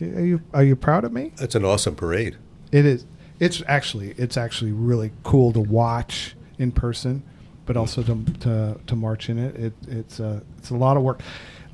Are 0.00 0.24
you 0.24 0.42
are 0.52 0.62
you 0.62 0.76
proud 0.76 1.04
of 1.04 1.12
me? 1.12 1.32
It's 1.38 1.54
an 1.54 1.64
awesome 1.64 1.94
parade. 1.94 2.36
It 2.70 2.84
is. 2.84 3.06
It's 3.40 3.62
actually 3.66 4.10
it's 4.18 4.36
actually 4.36 4.72
really 4.72 5.10
cool 5.22 5.52
to 5.54 5.60
watch 5.60 6.36
in 6.58 6.72
person, 6.72 7.22
but 7.66 7.76
also 7.76 8.02
to 8.02 8.24
to, 8.40 8.80
to 8.86 8.96
march 8.96 9.28
in 9.28 9.38
it. 9.38 9.56
It 9.56 9.72
it's 9.88 10.20
a 10.20 10.42
it's 10.58 10.70
a 10.70 10.76
lot 10.76 10.96
of 10.96 11.02
work. 11.02 11.20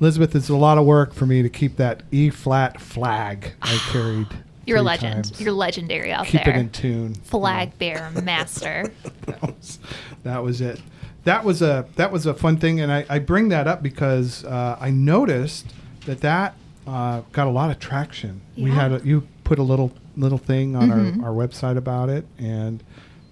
Elizabeth, 0.01 0.35
it's 0.35 0.49
a 0.49 0.55
lot 0.55 0.77
of 0.77 0.85
work 0.85 1.13
for 1.13 1.25
me 1.25 1.41
to 1.43 1.49
keep 1.49 1.77
that 1.77 2.03
E 2.11 2.29
flat 2.29 2.81
flag 2.81 3.53
I 3.61 3.77
carried. 3.91 4.27
You're 4.65 4.77
a 4.77 4.81
legend. 4.81 5.25
times. 5.25 5.41
You're 5.41 5.51
legendary 5.53 6.11
out 6.11 6.25
keep 6.25 6.43
there. 6.45 6.55
it 6.55 6.59
in 6.59 6.69
tune. 6.69 7.15
Flag 7.15 7.77
bear 7.77 8.09
master. 8.23 8.91
that 9.25 9.41
was, 9.41 9.79
that 10.23 10.43
was 10.43 10.61
it. 10.61 10.81
That 11.25 11.43
was 11.45 11.61
a 11.61 11.85
that 11.95 12.11
was 12.11 12.25
a 12.25 12.33
fun 12.33 12.57
thing, 12.57 12.79
and 12.81 12.91
I, 12.91 13.05
I 13.09 13.19
bring 13.19 13.49
that 13.49 13.67
up 13.67 13.81
because 13.83 14.43
uh, 14.45 14.77
I 14.79 14.89
noticed 14.89 15.67
that 16.05 16.21
that 16.21 16.55
uh, 16.87 17.21
got 17.31 17.47
a 17.47 17.49
lot 17.49 17.71
of 17.71 17.79
traction. 17.79 18.41
We 18.57 18.71
had 18.71 18.91
a, 18.91 19.01
you 19.05 19.27
put 19.45 19.59
a 19.59 19.63
little 19.63 19.91
little 20.17 20.37
thing 20.37 20.75
on 20.75 20.89
Mhm. 20.89 21.23
our, 21.23 21.29
our 21.29 21.47
website 21.47 21.77
about 21.77 22.09
it, 22.09 22.25
and 22.37 22.83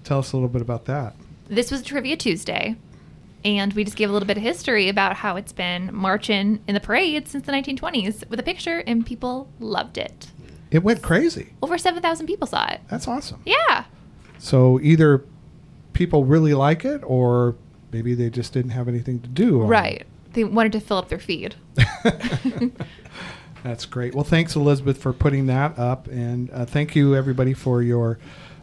tell 0.03 0.19
us 0.19 0.31
a 0.33 0.35
little 0.37 0.49
bit 0.49 0.61
about 0.61 0.85
that. 0.85 1.15
This 1.51 1.69
was 1.69 1.81
Trivia 1.83 2.15
Tuesday, 2.15 2.77
and 3.43 3.73
we 3.73 3.83
just 3.83 3.97
gave 3.97 4.09
a 4.09 4.13
little 4.13 4.25
bit 4.25 4.37
of 4.37 4.43
history 4.43 4.87
about 4.87 5.17
how 5.17 5.35
it's 5.35 5.51
been 5.51 5.93
marching 5.93 6.63
in 6.65 6.73
the 6.73 6.79
parade 6.79 7.27
since 7.27 7.45
the 7.45 7.51
1920s 7.51 8.27
with 8.29 8.39
a 8.39 8.43
picture, 8.43 8.79
and 8.87 9.05
people 9.05 9.49
loved 9.59 9.97
it. 9.97 10.31
It 10.71 10.81
went 10.81 11.01
crazy. 11.01 11.53
Over 11.61 11.77
7,000 11.77 12.25
people 12.25 12.47
saw 12.47 12.67
it. 12.69 12.79
That's 12.89 13.05
awesome. 13.05 13.41
Yeah. 13.45 13.83
So 14.39 14.79
either 14.79 15.25
people 15.91 16.23
really 16.23 16.53
like 16.53 16.85
it, 16.85 17.01
or 17.03 17.57
maybe 17.91 18.15
they 18.15 18.29
just 18.29 18.53
didn't 18.53 18.71
have 18.71 18.87
anything 18.87 19.19
to 19.19 19.27
do. 19.27 19.61
it. 19.61 19.65
Right. 19.65 20.07
They 20.31 20.45
wanted 20.45 20.71
to 20.71 20.79
fill 20.79 20.97
up 20.97 21.09
their 21.09 21.19
feed. 21.19 21.55
That's 23.63 23.85
great. 23.85 24.15
Well, 24.15 24.23
thanks, 24.23 24.55
Elizabeth, 24.55 24.97
for 24.97 25.11
putting 25.11 25.47
that 25.47 25.77
up. 25.77 26.07
And 26.07 26.49
uh, 26.51 26.65
thank 26.65 26.95
you, 26.95 27.13
everybody, 27.13 27.53
for 27.53 27.81
your 27.81 28.17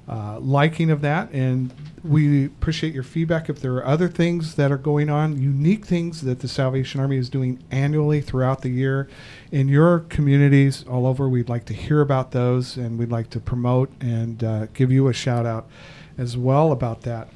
uh, 0.09 0.39
liking 0.41 0.91
of 0.91 1.03
that. 1.03 1.31
And 1.33 1.73
we 2.03 2.47
appreciate 2.47 2.95
your 2.95 3.03
feedback. 3.03 3.49
If 3.49 3.61
there 3.61 3.75
are 3.75 3.85
other 3.85 4.09
things 4.09 4.55
that 4.55 4.73
are 4.73 4.79
going 4.79 5.11
on, 5.11 5.41
unique 5.41 5.85
things 5.85 6.23
that 6.23 6.41
the 6.41 6.49
Salvation 6.49 7.01
Army 7.01 7.19
is 7.19 7.29
doing 7.29 7.63
annually 7.71 8.21
throughout 8.21 8.63
the 8.63 8.71
year 8.71 9.09
in 9.53 9.69
your 9.69 10.01
communities 10.01 10.85
all 10.89 11.07
over, 11.07 11.29
we'd 11.29 11.49
like 11.49 11.67
to 11.67 11.75
hear 11.75 12.01
about 12.01 12.31
those 12.31 12.77
and 12.77 12.99
we'd 12.99 13.11
like 13.11 13.31
to 13.31 13.41
promote 13.41 13.91
and 14.01 14.43
uh, 14.43 14.67
give 14.73 14.91
you 14.91 15.09
a 15.09 15.13
shout 15.13 15.45
out 15.45 15.69
as 16.17 16.37
well 16.37 16.73
about 16.73 17.03
that. 17.03 17.29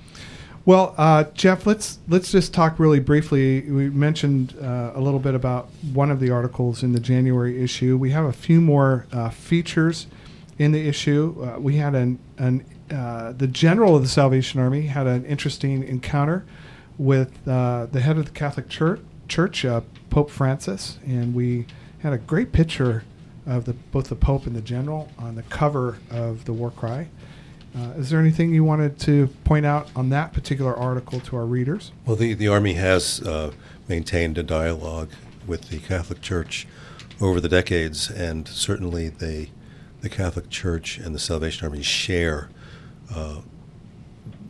Well, 0.64 0.94
uh, 0.96 1.24
Jeff, 1.34 1.66
let's 1.66 1.98
let's 2.06 2.30
just 2.30 2.54
talk 2.54 2.78
really 2.78 3.00
briefly. 3.00 3.62
We 3.62 3.90
mentioned 3.90 4.54
uh, 4.62 4.92
a 4.94 5.00
little 5.00 5.18
bit 5.18 5.34
about 5.34 5.68
one 5.92 6.08
of 6.08 6.20
the 6.20 6.30
articles 6.30 6.84
in 6.84 6.92
the 6.92 7.00
January 7.00 7.60
issue. 7.60 7.96
We 7.96 8.12
have 8.12 8.24
a 8.24 8.32
few 8.32 8.60
more 8.60 9.06
uh, 9.10 9.30
features 9.30 10.06
in 10.58 10.72
the 10.72 10.88
issue. 10.88 11.36
Uh, 11.42 11.58
we 11.58 11.76
had 11.76 11.94
an, 11.94 12.18
an 12.38 12.64
uh, 12.90 13.32
the 13.32 13.46
general 13.46 13.96
of 13.96 14.02
the 14.02 14.08
Salvation 14.08 14.60
Army 14.60 14.82
had 14.82 15.06
an 15.06 15.24
interesting 15.24 15.82
encounter 15.82 16.44
with 16.98 17.46
uh, 17.48 17.86
the 17.86 18.00
head 18.00 18.18
of 18.18 18.26
the 18.26 18.32
Catholic 18.32 18.68
Church, 18.68 19.00
Church 19.28 19.64
Pope 20.10 20.30
Francis, 20.30 20.98
and 21.06 21.34
we 21.34 21.66
had 22.00 22.12
a 22.12 22.18
great 22.18 22.52
picture 22.52 23.04
of 23.46 23.64
the 23.64 23.72
both 23.72 24.08
the 24.08 24.14
Pope 24.14 24.46
and 24.46 24.54
the 24.54 24.60
general 24.60 25.08
on 25.18 25.34
the 25.34 25.42
cover 25.44 25.98
of 26.10 26.44
the 26.44 26.52
War 26.52 26.70
Cry. 26.70 27.08
Uh, 27.74 27.92
is 27.96 28.10
there 28.10 28.20
anything 28.20 28.52
you 28.52 28.62
wanted 28.62 28.98
to 28.98 29.28
point 29.44 29.64
out 29.64 29.88
on 29.96 30.10
that 30.10 30.34
particular 30.34 30.76
article 30.76 31.20
to 31.20 31.36
our 31.36 31.46
readers? 31.46 31.90
Well, 32.04 32.16
the, 32.16 32.34
the 32.34 32.48
Army 32.48 32.74
has 32.74 33.22
uh, 33.22 33.52
maintained 33.88 34.36
a 34.36 34.42
dialogue 34.42 35.10
with 35.46 35.70
the 35.70 35.78
Catholic 35.78 36.20
Church 36.20 36.66
over 37.20 37.40
the 37.40 37.48
decades, 37.48 38.10
and 38.10 38.46
certainly 38.46 39.08
they, 39.08 39.50
the 40.02 40.10
Catholic 40.10 40.50
Church 40.50 40.98
and 40.98 41.14
the 41.14 41.18
Salvation 41.18 41.64
Army 41.64 41.82
share 41.82 42.50
uh, 43.14 43.40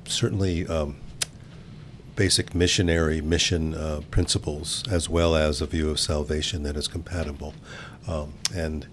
certainly 0.06 0.66
um, 0.66 0.96
basic 2.16 2.54
missionary 2.54 3.20
mission 3.20 3.74
uh, 3.74 4.00
principles 4.10 4.82
as 4.90 5.08
well 5.08 5.36
as 5.36 5.60
a 5.60 5.66
view 5.66 5.90
of 5.90 6.00
salvation 6.00 6.62
that 6.62 6.76
is 6.76 6.88
compatible. 6.88 7.54
Um, 8.08 8.34
and 8.54 8.86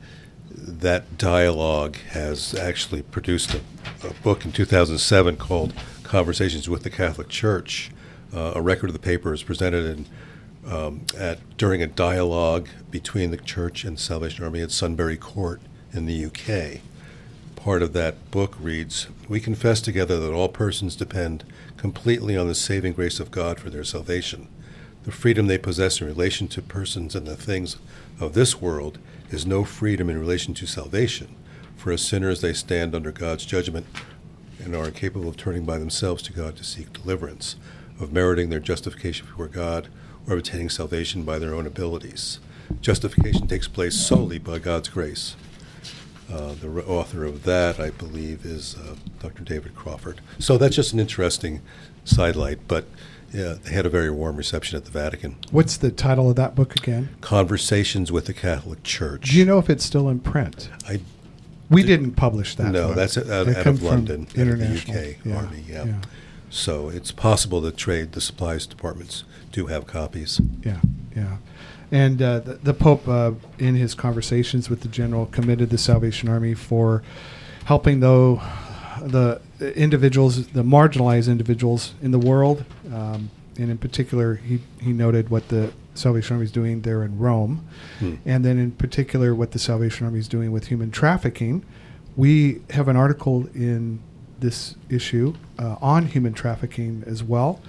that 0.51 1.17
dialogue 1.17 1.95
has 2.11 2.53
actually 2.53 3.03
produced 3.03 3.53
a, 3.53 3.61
a 4.07 4.13
book 4.21 4.45
in 4.45 4.51
2007 4.51 5.37
called 5.37 5.73
Conversations 6.03 6.69
with 6.69 6.83
the 6.83 6.89
Catholic 6.89 7.29
Church. 7.29 7.91
Uh, 8.33 8.53
a 8.55 8.61
record 8.61 8.89
of 8.89 8.93
the 8.93 8.99
paper 8.99 9.33
is 9.33 9.43
presented 9.43 9.85
in, 9.85 10.05
um, 10.71 11.05
at 11.17 11.39
during 11.57 11.81
a 11.81 11.87
dialogue 11.87 12.67
between 12.91 13.31
the 13.31 13.37
church 13.37 13.85
and 13.85 13.97
Salvation 13.97 14.43
Army 14.43 14.61
at 14.61 14.71
Sunbury 14.71 15.17
Court 15.17 15.61
in 15.93 16.05
the 16.05 16.25
UK. 16.25 16.81
Part 17.55 17.81
of 17.81 17.93
that 17.93 18.31
book 18.31 18.55
reads 18.59 19.07
We 19.27 19.39
confess 19.39 19.81
together 19.81 20.19
that 20.19 20.33
all 20.33 20.49
persons 20.49 20.95
depend 20.95 21.43
completely 21.77 22.37
on 22.37 22.47
the 22.47 22.55
saving 22.55 22.93
grace 22.93 23.19
of 23.19 23.31
God 23.31 23.59
for 23.59 23.69
their 23.69 23.83
salvation. 23.83 24.47
The 25.03 25.11
freedom 25.11 25.47
they 25.47 25.57
possess 25.57 26.01
in 26.01 26.07
relation 26.07 26.47
to 26.49 26.61
persons 26.61 27.15
and 27.15 27.25
the 27.25 27.35
things 27.35 27.77
of 28.19 28.33
this 28.33 28.61
world 28.61 28.99
is 29.29 29.45
no 29.45 29.63
freedom 29.63 30.09
in 30.09 30.19
relation 30.19 30.53
to 30.55 30.65
salvation. 30.65 31.35
For 31.75 31.91
as 31.91 32.01
sinners, 32.01 32.41
they 32.41 32.53
stand 32.53 32.93
under 32.93 33.11
God's 33.11 33.45
judgment 33.45 33.85
and 34.63 34.75
are 34.75 34.87
incapable 34.87 35.29
of 35.29 35.37
turning 35.37 35.65
by 35.65 35.77
themselves 35.77 36.21
to 36.23 36.33
God 36.33 36.57
to 36.57 36.63
seek 36.63 36.91
deliverance, 36.91 37.55
of 37.99 38.11
meriting 38.11 38.49
their 38.49 38.59
justification 38.59 39.25
before 39.25 39.47
God, 39.47 39.87
or 40.27 40.33
of 40.33 40.39
attaining 40.39 40.69
salvation 40.69 41.23
by 41.23 41.39
their 41.39 41.55
own 41.55 41.65
abilities. 41.65 42.39
Justification 42.81 43.47
takes 43.47 43.67
place 43.67 43.95
solely 43.95 44.37
by 44.37 44.59
God's 44.59 44.89
grace. 44.89 45.35
Uh, 46.31 46.53
the 46.61 46.69
re- 46.69 46.83
author 46.83 47.25
of 47.25 47.43
that, 47.43 47.79
I 47.79 47.89
believe, 47.89 48.45
is 48.45 48.75
uh, 48.75 48.95
Dr. 49.19 49.43
David 49.43 49.75
Crawford. 49.75 50.21
So 50.37 50.57
that's 50.57 50.75
just 50.75 50.93
an 50.93 50.99
interesting 50.99 51.61
sidelight, 52.05 52.59
but 52.67 52.85
yeah, 53.33 53.55
they 53.63 53.71
had 53.73 53.85
a 53.85 53.89
very 53.89 54.11
warm 54.11 54.35
reception 54.37 54.77
at 54.77 54.85
the 54.85 54.91
Vatican. 54.91 55.37
What's 55.51 55.77
the 55.77 55.91
title 55.91 56.29
of 56.29 56.35
that 56.35 56.53
book 56.55 56.75
again? 56.75 57.09
Conversations 57.21 58.11
with 58.11 58.25
the 58.25 58.33
Catholic 58.33 58.83
Church. 58.83 59.29
Do 59.31 59.37
you 59.37 59.45
know 59.45 59.57
if 59.59 59.69
it's 59.69 59.83
still 59.85 60.07
in 60.09 60.19
print? 60.19 60.69
I 60.87 60.99
We 61.69 61.83
didn't 61.83 62.11
publish 62.11 62.55
that. 62.55 62.71
no, 62.71 62.87
book. 62.87 62.95
that's 62.97 63.17
out, 63.17 63.25
They 63.45 63.55
out 63.55 63.65
of 63.67 63.81
London, 63.83 64.21
out 64.21 64.27
of 64.29 64.33
the 64.33 64.41
international. 64.41 64.97
UK 64.97 65.15
Yeah, 65.25 65.35
Army. 65.35 65.63
Yeah. 65.67 65.85
yeah, 65.85 66.01
So 66.51 66.89
it's 66.89 67.11
possible 67.11 67.59
that 67.61 67.77
trade, 67.77 68.11
the 68.13 68.21
supplies 68.21 68.65
departments 68.67 69.23
do 69.51 69.65
have 69.67 69.87
copies. 69.87 70.39
yeah, 70.63 70.79
yeah. 71.15 71.37
And 71.91 72.21
uh, 72.21 72.39
the, 72.39 72.53
the 72.55 72.73
Pope, 72.73 73.07
uh, 73.07 73.31
in 73.57 73.75
his 73.75 73.95
conversations 73.95 74.69
with 74.69 74.81
the 74.81 74.87
general, 74.87 75.25
commended 75.27 75.69
the 75.71 75.77
Salvation 75.77 76.29
Army 76.29 76.53
for 76.53 77.01
helping 77.65 77.99
though 77.99 78.41
the 79.01 79.41
individuals, 79.75 80.47
the 80.49 80.63
marginalized 80.63 81.29
individuals 81.29 81.93
in 82.01 82.11
the 82.11 82.19
world, 82.19 82.65
um, 82.93 83.29
and 83.57 83.69
in 83.71 83.77
particular, 83.77 84.35
he 84.35 84.59
he 84.81 84.93
noted 84.93 85.29
what 85.29 85.47
the 85.49 85.71
Salvation 85.93 86.35
Army 86.35 86.45
is 86.45 86.51
doing 86.51 86.81
there 86.81 87.03
in 87.03 87.17
Rome, 87.17 87.65
Hmm. 87.99 88.15
and 88.25 88.45
then 88.45 88.57
in 88.57 88.71
particular 88.71 89.33
what 89.35 89.51
the 89.51 89.59
Salvation 89.59 90.05
Army 90.05 90.19
is 90.19 90.27
doing 90.27 90.51
with 90.51 90.67
human 90.67 90.91
trafficking. 90.91 91.63
We 92.15 92.61
have 92.71 92.87
an 92.87 92.95
article 92.97 93.47
in 93.53 93.99
this 94.39 94.75
issue 94.89 95.33
uh, 95.57 95.75
on 95.81 96.07
human 96.07 96.33
trafficking 96.33 97.03
as 97.05 97.23
well. 97.23 97.61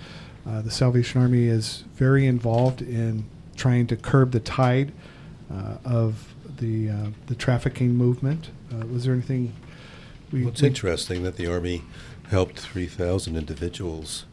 Uh, 0.46 0.62
the 0.62 0.70
Salvation 0.70 1.20
Army 1.20 1.46
is 1.46 1.84
very 1.94 2.26
involved 2.26 2.80
in 2.82 3.24
trying 3.60 3.86
to 3.86 3.94
curb 3.96 4.32
the 4.32 4.40
tide 4.40 4.90
uh, 5.52 5.76
of 5.84 6.34
the 6.56 6.88
uh, 6.88 6.94
the 7.26 7.34
trafficking 7.34 7.94
movement. 7.94 8.50
Uh, 8.72 8.86
was 8.86 9.04
there 9.04 9.12
anything? 9.12 9.52
We, 10.32 10.40
Well, 10.40 10.52
it's 10.52 10.62
we- 10.62 10.68
interesting 10.68 11.22
that 11.24 11.36
the 11.36 11.46
Army 11.46 11.82
helped 12.30 12.58
3,000 12.58 13.36
individuals 13.36 14.24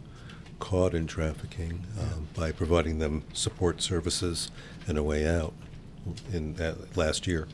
caught 0.59 0.93
in 0.93 1.07
trafficking 1.07 1.83
um, 1.99 2.27
by 2.35 2.51
providing 2.51 2.99
them 2.99 3.23
support 3.33 3.81
services 3.81 4.49
and 4.87 4.97
a 4.97 5.03
way 5.03 5.27
out 5.27 5.53
in 6.31 6.53
that 6.53 6.95
last 6.95 7.25
year. 7.27 7.47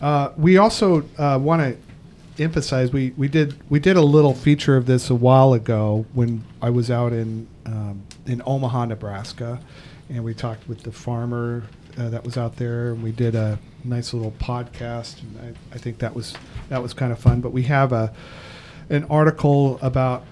Uh, 0.00 0.30
we 0.36 0.56
also 0.56 1.02
uh, 1.18 1.38
want 1.42 1.60
to 1.62 2.42
emphasize 2.42 2.92
we, 2.92 3.10
we 3.16 3.28
did 3.28 3.58
we 3.70 3.80
did 3.80 3.96
a 3.96 4.02
little 4.02 4.34
feature 4.34 4.76
of 4.76 4.86
this 4.86 5.10
a 5.10 5.14
while 5.14 5.52
ago 5.52 6.04
when 6.14 6.44
I 6.62 6.70
was 6.70 6.90
out 6.90 7.12
in 7.12 7.48
um, 7.66 8.02
in 8.26 8.40
Omaha, 8.46 8.86
Nebraska, 8.86 9.60
and 10.08 10.22
we 10.24 10.34
talked 10.34 10.68
with 10.68 10.82
the 10.82 10.92
farmer 10.92 11.64
uh, 11.98 12.08
that 12.10 12.24
was 12.24 12.36
out 12.36 12.56
there, 12.56 12.92
and 12.92 13.02
we 13.02 13.12
did 13.12 13.34
a 13.34 13.58
nice 13.84 14.12
little 14.12 14.32
podcast. 14.32 15.22
And 15.22 15.56
I, 15.72 15.74
I 15.74 15.78
think 15.78 15.98
that 15.98 16.14
was 16.14 16.34
that 16.68 16.82
was 16.82 16.94
kind 16.94 17.12
of 17.12 17.18
fun. 17.18 17.40
But 17.40 17.50
we 17.50 17.64
have 17.64 17.92
a 17.92 18.12
an 18.90 19.04
article 19.04 19.78
about 19.82 20.24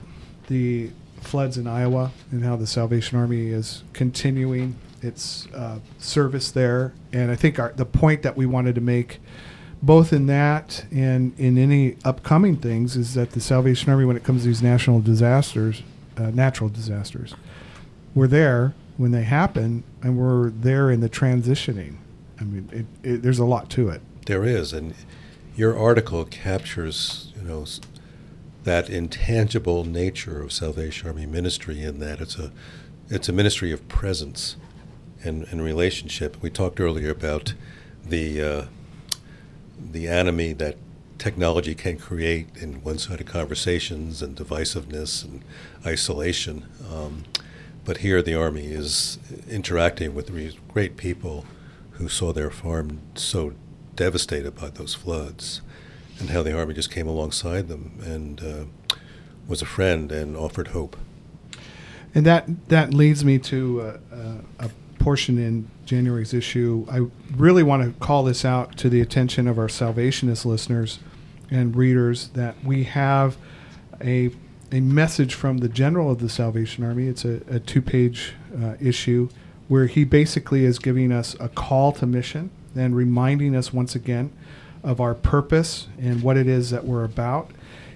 the 0.49 0.91
floods 1.21 1.57
in 1.57 1.67
Iowa 1.67 2.13
and 2.31 2.45
how 2.45 2.57
the 2.57 2.67
Salvation 2.67 3.19
Army 3.19 3.49
is 3.49 3.83
continuing 3.93 4.77
its 5.03 5.49
uh, 5.55 5.79
service 5.99 6.51
there. 6.51 6.93
And 7.13 7.31
I 7.31 7.37
think 7.37 7.59
our, 7.59 7.73
the 7.73 7.87
point 7.87 8.23
that 8.23 8.37
we 8.37 8.47
wanted 8.47 8.75
to 8.75 8.81
make, 8.81 9.21
both 9.83 10.13
in 10.13 10.27
that 10.27 10.85
and 10.93 11.39
in 11.39 11.59
any 11.59 11.97
upcoming 12.05 12.57
things, 12.57 12.97
is 12.97 13.15
that 13.15 13.33
the 13.33 13.41
Salvation 13.41 13.91
Army, 13.91 14.05
when 14.05 14.17
it 14.17 14.25
comes 14.25 14.43
to 14.43 14.49
these 14.49 14.63
national 14.63 15.01
disasters, 15.01 15.83
uh, 16.17 16.31
natural 16.31 16.69
disasters, 16.69 17.35
we're 18.15 18.27
there 18.27 18.75
when 18.97 19.11
they 19.11 19.23
happen, 19.23 19.83
and 20.03 20.17
we're 20.17 20.51
there 20.51 20.91
in 20.91 21.01
the 21.01 21.09
transitioning. 21.09 21.97
I 22.41 22.45
mean, 22.45 22.69
it, 22.73 23.09
it, 23.09 23.23
there's 23.23 23.39
a 23.39 23.45
lot 23.45 23.71
to 23.71 23.89
it. 23.89 24.01
There 24.27 24.45
is, 24.45 24.73
and 24.73 24.95
your 25.57 25.77
article 25.77 26.25
captures, 26.25 27.33
you 27.37 27.43
know, 27.47 27.65
that 28.65 28.89
intangible 28.89 29.85
nature 29.85 30.43
of 30.43 30.53
Salvation 30.53 31.09
Army 31.09 31.27
ministry 31.27 31.83
in 31.83 31.99
that 32.01 32.21
it's 32.21 32.39
a 32.39 32.51
it's 33.11 33.29
a 33.29 33.33
ministry 33.33 33.71
of 33.71 33.87
presence 33.89 34.57
and, 35.23 35.45
and 35.51 35.63
relationship. 35.63 36.41
We 36.41 36.51
talked 36.51 36.81
earlier 36.81 37.11
about 37.11 37.55
the 38.05 38.43
uh, 38.43 38.65
the 39.79 40.09
enemy 40.09 40.55
that 40.55 40.77
technology 41.19 41.75
can 41.75 41.97
create 41.99 42.49
in 42.57 42.83
one-sided 42.83 43.27
conversations 43.27 44.23
and 44.23 44.37
divisiveness 44.37 45.25
and 45.25 45.43
isolation. 45.87 46.67
Um, 46.93 47.25
but 47.85 47.99
here, 47.99 48.23
the 48.23 48.35
army 48.35 48.67
is 48.67 49.19
interacting 49.49 50.15
with 50.15 50.29
these 50.29 50.57
great 50.73 50.97
people 50.97 51.45
who 51.93 52.09
saw 52.09 52.33
their 52.33 52.51
farm 52.51 53.01
so 53.15 53.53
devastated 53.95 54.57
by 54.57 54.71
those 54.71 54.95
floods, 54.95 55.61
and 56.19 56.31
how 56.31 56.43
the 56.43 56.57
army 56.57 56.75
just 56.75 56.91
came 56.91 57.07
alongside 57.07 57.69
them 57.69 57.99
and 58.03 58.43
uh, 58.43 58.97
was 59.47 59.63
a 59.63 59.67
friend 59.67 60.11
and 60.11 60.37
offered 60.37 60.69
hope. 60.69 60.97
And 62.15 62.25
that 62.27 62.69
that 62.69 62.95
leads 62.95 63.25
me 63.25 63.39
to 63.41 63.81
uh, 63.81 63.99
uh, 64.13 64.35
a 64.61 64.71
portion 64.99 65.37
in 65.37 65.69
January's 65.85 66.33
issue. 66.33 66.87
I 66.91 67.07
really 67.37 67.63
want 67.63 67.83
to 67.83 68.01
call 68.01 68.25
this 68.25 68.45
out 68.45 68.77
to 68.79 68.89
the 68.89 69.01
attention 69.01 69.47
of 69.47 69.59
our 69.59 69.69
Salvationist 69.69 70.47
listeners 70.47 70.99
and 71.51 71.77
readers 71.77 72.29
that 72.29 72.55
we 72.65 72.85
have 72.85 73.37
a 74.01 74.31
a 74.75 74.81
message 74.81 75.35
from 75.35 75.59
the 75.59 75.69
general 75.69 76.11
of 76.11 76.19
the 76.19 76.29
Salvation 76.29 76.83
Army. 76.83 77.07
It's 77.07 77.25
a, 77.25 77.41
a 77.49 77.61
two 77.61 77.81
page 77.81 78.35
uh, 78.61 78.75
issue 78.81 79.29
where 79.69 79.87
he 79.87 80.03
basically 80.03 80.65
is 80.65 80.81
giving 80.81 81.13
us 81.13 81.37
a 81.39 81.49
call 81.49 81.93
to 81.93 82.07
mission 82.07 82.51
and 82.75 82.97
reminding 82.97 83.55
us 83.55 83.73
once 83.73 83.95
again 83.95 84.33
of 84.83 85.01
our 85.01 85.15
purpose 85.15 85.87
and 86.01 86.23
what 86.25 86.37
it 86.37 86.49
is 86.49 86.71
that 86.71 86.85
we're 86.85 87.05
about. 87.05 87.53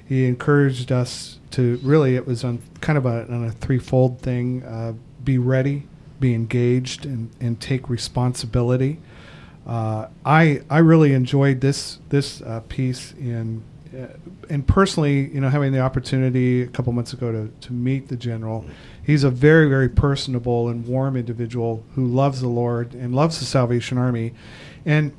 He 0.06 0.26
encouraged 0.26 0.92
us 0.92 1.40
to 1.50 1.80
really, 1.82 2.14
it 2.14 2.28
was 2.28 2.44
on 2.44 2.62
kind 2.80 2.96
of 2.96 3.04
a, 3.06 3.24
on 3.24 3.44
a 3.44 3.50
threefold 3.50 4.20
thing 4.20 4.62
uh, 4.62 4.94
be 5.24 5.36
ready, 5.36 5.82
be 6.20 6.32
engaged, 6.32 7.04
and, 7.04 7.30
and 7.40 7.60
take 7.60 7.90
responsibility. 7.90 9.00
Uh, 9.66 10.06
I, 10.24 10.62
I 10.70 10.78
really 10.78 11.12
enjoyed 11.12 11.60
this, 11.60 11.98
this 12.08 12.40
uh, 12.40 12.60
piece 12.68 13.14
in 13.18 13.64
and 14.50 14.66
personally, 14.66 15.28
you 15.32 15.40
know, 15.40 15.48
having 15.48 15.72
the 15.72 15.80
opportunity 15.80 16.62
a 16.62 16.66
couple 16.66 16.92
months 16.92 17.12
ago 17.12 17.32
to, 17.32 17.52
to 17.60 17.72
meet 17.72 18.08
the 18.08 18.16
general, 18.16 18.64
he's 19.04 19.24
a 19.24 19.30
very, 19.30 19.68
very 19.68 19.88
personable 19.88 20.68
and 20.68 20.86
warm 20.86 21.16
individual 21.16 21.84
who 21.94 22.06
loves 22.06 22.40
the 22.40 22.48
Lord 22.48 22.94
and 22.94 23.14
loves 23.14 23.38
the 23.38 23.44
Salvation 23.44 23.98
Army, 23.98 24.34
and 24.84 25.12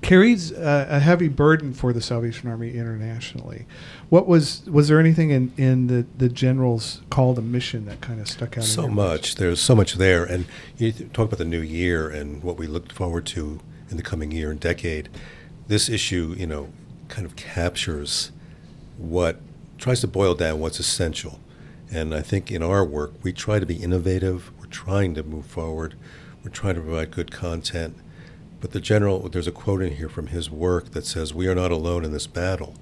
carries 0.00 0.52
a, 0.52 0.86
a 0.90 0.98
heavy 1.00 1.28
burden 1.28 1.72
for 1.72 1.92
the 1.92 2.00
Salvation 2.00 2.48
Army 2.48 2.72
internationally. 2.72 3.66
What 4.08 4.26
was 4.26 4.64
was 4.66 4.88
there 4.88 5.00
anything 5.00 5.30
in, 5.30 5.52
in 5.56 5.86
the, 5.88 6.06
the 6.16 6.28
general's 6.28 7.02
call 7.10 7.34
to 7.34 7.42
mission 7.42 7.86
that 7.86 8.00
kind 8.00 8.20
of 8.20 8.28
stuck 8.28 8.56
out? 8.56 8.64
So 8.64 8.88
much. 8.88 9.34
There's 9.36 9.60
so 9.60 9.74
much 9.74 9.94
there, 9.94 10.24
and 10.24 10.46
you 10.76 10.92
talk 10.92 11.26
about 11.26 11.38
the 11.38 11.44
new 11.44 11.60
year 11.60 12.08
and 12.08 12.42
what 12.42 12.56
we 12.56 12.66
look 12.66 12.92
forward 12.92 13.26
to 13.26 13.60
in 13.90 13.96
the 13.96 14.02
coming 14.02 14.30
year 14.30 14.50
and 14.50 14.60
decade. 14.60 15.08
This 15.66 15.88
issue, 15.88 16.34
you 16.38 16.46
know, 16.46 16.68
kind 17.08 17.26
of 17.26 17.36
captures 17.36 18.30
what 18.96 19.40
tries 19.78 20.00
to 20.00 20.06
boil 20.06 20.34
down 20.34 20.60
what's 20.60 20.80
essential. 20.80 21.40
And 21.90 22.14
I 22.14 22.20
think 22.20 22.50
in 22.50 22.62
our 22.62 22.84
work, 22.84 23.14
we 23.22 23.32
try 23.32 23.58
to 23.58 23.66
be 23.66 23.76
innovative. 23.76 24.50
We're 24.58 24.66
trying 24.66 25.14
to 25.14 25.22
move 25.22 25.46
forward. 25.46 25.94
We're 26.44 26.50
trying 26.50 26.74
to 26.74 26.82
provide 26.82 27.10
good 27.10 27.30
content. 27.30 27.96
But 28.60 28.72
the 28.72 28.80
general, 28.80 29.28
there's 29.28 29.46
a 29.46 29.52
quote 29.52 29.82
in 29.82 29.94
here 29.94 30.08
from 30.08 30.28
his 30.28 30.50
work 30.50 30.90
that 30.90 31.06
says, 31.06 31.32
We 31.32 31.46
are 31.46 31.54
not 31.54 31.70
alone 31.70 32.04
in 32.04 32.12
this 32.12 32.26
battle. 32.26 32.74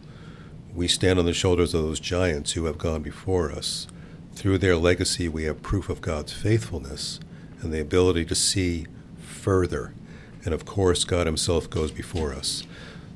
We 0.75 0.89
stand 0.89 1.19
on 1.19 1.25
the 1.25 1.33
shoulders 1.33 1.75
of 1.75 1.83
those 1.83 2.01
giants 2.01 2.53
who 2.53 2.65
have 2.65 2.79
gone 2.79 3.03
before 3.03 3.53
us. 3.53 3.87
Through 4.35 4.59
their 4.59 4.77
legacy, 4.77 5.29
we 5.29 5.45
have 5.45 5.63
proof 5.63 5.89
of 5.89 6.01
God's 6.01 6.33
faithfulness 6.33 7.21
and 7.61 7.73
the 7.73 7.81
ability 7.81 8.25
to 8.27 8.35
see 8.35 8.87
further. 9.19 9.95
And 10.45 10.53
of 10.53 10.65
course, 10.65 11.05
God 11.05 11.27
Himself 11.27 11.71
goes 11.71 11.91
before 11.91 12.33
us. 12.33 12.63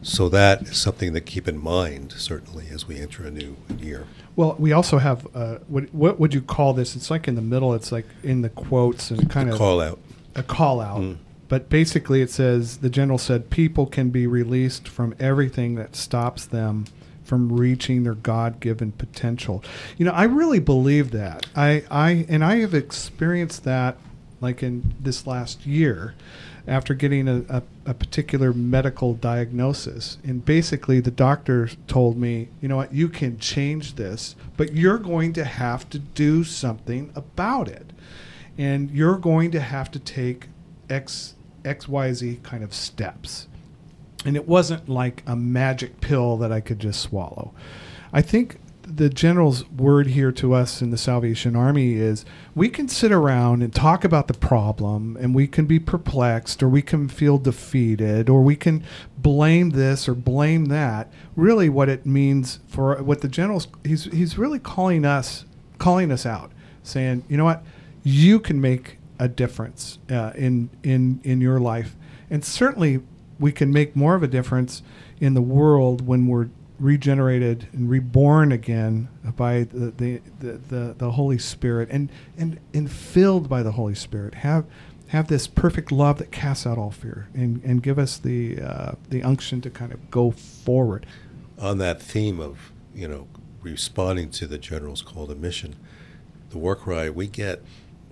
So 0.03 0.29
that 0.31 0.63
is 0.63 0.79
something 0.79 1.13
to 1.13 1.21
keep 1.21 1.47
in 1.47 1.63
mind, 1.63 2.13
certainly, 2.17 2.69
as 2.73 2.89
we 2.89 2.99
enter 2.99 3.25
a 3.25 3.31
new 3.31 3.57
year. 3.79 4.07
Well, 4.35 4.57
we 4.59 4.73
also 4.73 4.99
have 4.99 5.27
uh, 5.35 5.59
what 5.69 5.93
what 5.93 6.19
would 6.19 6.33
you 6.33 6.41
call 6.41 6.73
this? 6.73 6.97
It's 6.97 7.11
like 7.11 7.29
in 7.29 7.35
the 7.35 7.43
middle. 7.43 7.75
It's 7.75 7.93
like 7.93 8.07
in 8.23 8.43
the 8.43 8.49
quotes 8.49 9.11
and 9.11 9.29
kind 9.29 9.51
of 9.51 9.59
call 9.59 9.81
out. 9.81 9.99
A 10.35 10.43
call 10.43 10.81
out. 10.81 11.01
Mm. 11.01 11.19
But 11.49 11.69
basically, 11.69 12.23
it 12.23 12.31
says 12.31 12.79
the 12.79 12.89
general 12.89 13.19
said 13.19 13.51
people 13.51 13.87
can 13.87 14.11
be 14.11 14.27
released 14.27 14.89
from 14.89 15.15
everything 15.19 15.75
that 15.75 15.97
stops 15.97 16.47
them 16.47 16.87
from 17.25 17.53
reaching 17.53 18.03
their 18.03 18.15
God-given 18.15 18.93
potential. 18.93 19.63
You 19.99 20.05
know, 20.05 20.13
I 20.13 20.25
really 20.25 20.61
believe 20.61 21.11
that. 21.11 21.47
I 21.55 21.85
I 21.91 22.25
and 22.29 22.45
I 22.45 22.57
have 22.57 22.73
experienced 22.73 23.65
that 23.65 23.99
like 24.41 24.63
in 24.63 24.95
this 25.01 25.27
last 25.27 25.67
year 25.67 26.15
after 26.67 26.95
getting 26.95 27.29
a, 27.29 27.45
a, 27.49 27.63
a, 27.87 27.95
particular 27.95 28.53
medical 28.53 29.15
diagnosis. 29.15 30.19
And 30.25 30.45
basically, 30.45 31.01
the 31.01 31.11
doctor 31.11 31.69
told 31.87 32.17
me, 32.17 32.49
you 32.61 32.69
know 32.69 32.77
what, 32.77 32.93
you 32.93 33.09
can 33.09 33.39
change 33.39 33.95
this, 33.95 34.37
but 34.57 34.75
you're 34.75 34.99
going 34.99 35.33
to 35.35 35.45
have 35.45 35.89
to 35.91 35.99
do 35.99 36.45
something 36.45 37.13
about 37.15 37.69
it. 37.69 37.93
And 38.59 38.91
you're 38.91 39.19
going 39.19 39.51
to 39.53 39.61
have 39.61 39.91
to 39.93 39.99
take 39.99 40.49
X, 40.89 41.35
XYZ 41.65 42.43
kind 42.43 42.63
of 42.63 42.75
steps. 42.75 43.49
And 44.25 44.37
it 44.37 44.47
wasn't 44.47 44.89
like 44.89 45.23
a 45.27 45.35
magic 45.35 46.01
pill 46.01 46.37
that 46.39 46.53
I 46.53 46.61
could 46.61 46.79
just 46.79 47.01
swallow. 47.01 47.55
I 48.13 48.21
think 48.21 48.59
the 48.97 49.09
general's 49.09 49.69
word 49.71 50.09
here 50.09 50.33
to 50.33 50.53
us 50.53 50.83
in 50.83 50.91
the 50.91 50.99
Salvation 50.99 51.55
Army 51.55 51.95
is 51.95 52.25
we 52.55 52.69
can 52.69 52.89
sit 52.89 53.13
around 53.13 53.63
and 53.63 53.75
talk 53.75 54.05
about 54.05 54.27
the 54.27 54.35
problem 54.35 55.17
and 55.21 55.35
we 55.35 55.47
can 55.47 55.67
be 55.67 55.79
perplexed 55.79 56.63
or 56.63 56.69
we 56.69 56.83
can 56.83 57.09
feel 57.09 57.39
defeated 57.39 58.29
or 58.29 58.43
we 58.43 58.57
can 58.57 58.85
blame 59.17 59.71
this 59.71 60.09
or 60.09 60.15
blame 60.15 60.67
that. 60.67 61.11
Really 61.37 61.69
what 61.69 61.89
it 61.89 62.05
means 62.05 62.61
for 62.67 63.03
what 63.03 63.21
the 63.21 63.29
general's 63.29 63.69
he's 63.85 64.05
he's 64.05 64.37
really 64.37 64.59
calling 64.59 65.05
us 65.05 65.45
calling 65.79 66.11
us 66.11 66.27
out 66.27 66.51
saying, 66.83 67.25
"You 67.29 67.37
know 67.37 67.45
what? 67.45 67.63
You 68.03 68.41
can 68.41 68.61
make 68.61 68.99
a 69.19 69.29
difference 69.29 69.99
uh, 70.11 70.33
in 70.35 70.71
in 70.83 71.21
in 71.23 71.41
your 71.41 71.61
life." 71.61 71.97
And 72.29 72.45
certainly 72.45 73.01
we 73.39 73.53
can 73.53 73.73
make 73.73 73.97
more 73.97 74.15
of 74.15 74.23
a 74.23 74.29
difference 74.29 74.83
in 75.21 75.35
the 75.35 75.43
world 75.43 76.07
when 76.07 76.27
we're 76.27 76.49
regenerated 76.81 77.69
and 77.73 77.91
reborn 77.91 78.51
again 78.51 79.09
by 79.37 79.65
the, 79.65 79.91
the, 79.91 80.21
the, 80.41 80.53
the, 80.53 80.95
the 80.97 81.11
Holy 81.13 81.39
Spirit 81.39 81.89
and, 81.91 82.11
and, 82.39 82.59
and 82.73 82.91
filled 82.91 83.49
by 83.49 83.63
the 83.63 83.73
Holy 83.73 83.95
Spirit. 83.95 84.35
Have, 84.37 84.65
have 85.09 85.29
this 85.29 85.47
perfect 85.47 85.93
love 85.93 86.19
that 86.19 86.33
casts 86.33 86.67
out 86.67 86.79
all 86.79 86.91
fear 86.91 87.29
and, 87.35 87.63
and 87.63 87.83
give 87.83 87.99
us 87.99 88.17
the, 88.17 88.61
uh, 88.61 88.93
the 89.11 89.23
unction 89.23 89.61
to 89.61 89.71
kind 89.71 89.93
of 89.93 90.11
go 90.11 90.31
forward. 90.31 91.05
On 91.59 91.79
that 91.79 92.01
theme 92.01 92.41
of, 92.41 92.73
you 92.95 93.07
know, 93.07 93.29
responding 93.63 94.31
to 94.31 94.47
the 94.47 94.57
general's 94.57 95.03
call 95.03 95.27
to 95.27 95.35
mission, 95.35 95.77
the 96.49 96.59
war 96.59 96.75
cry, 96.75 97.11
we 97.11 97.29
get 97.29 97.63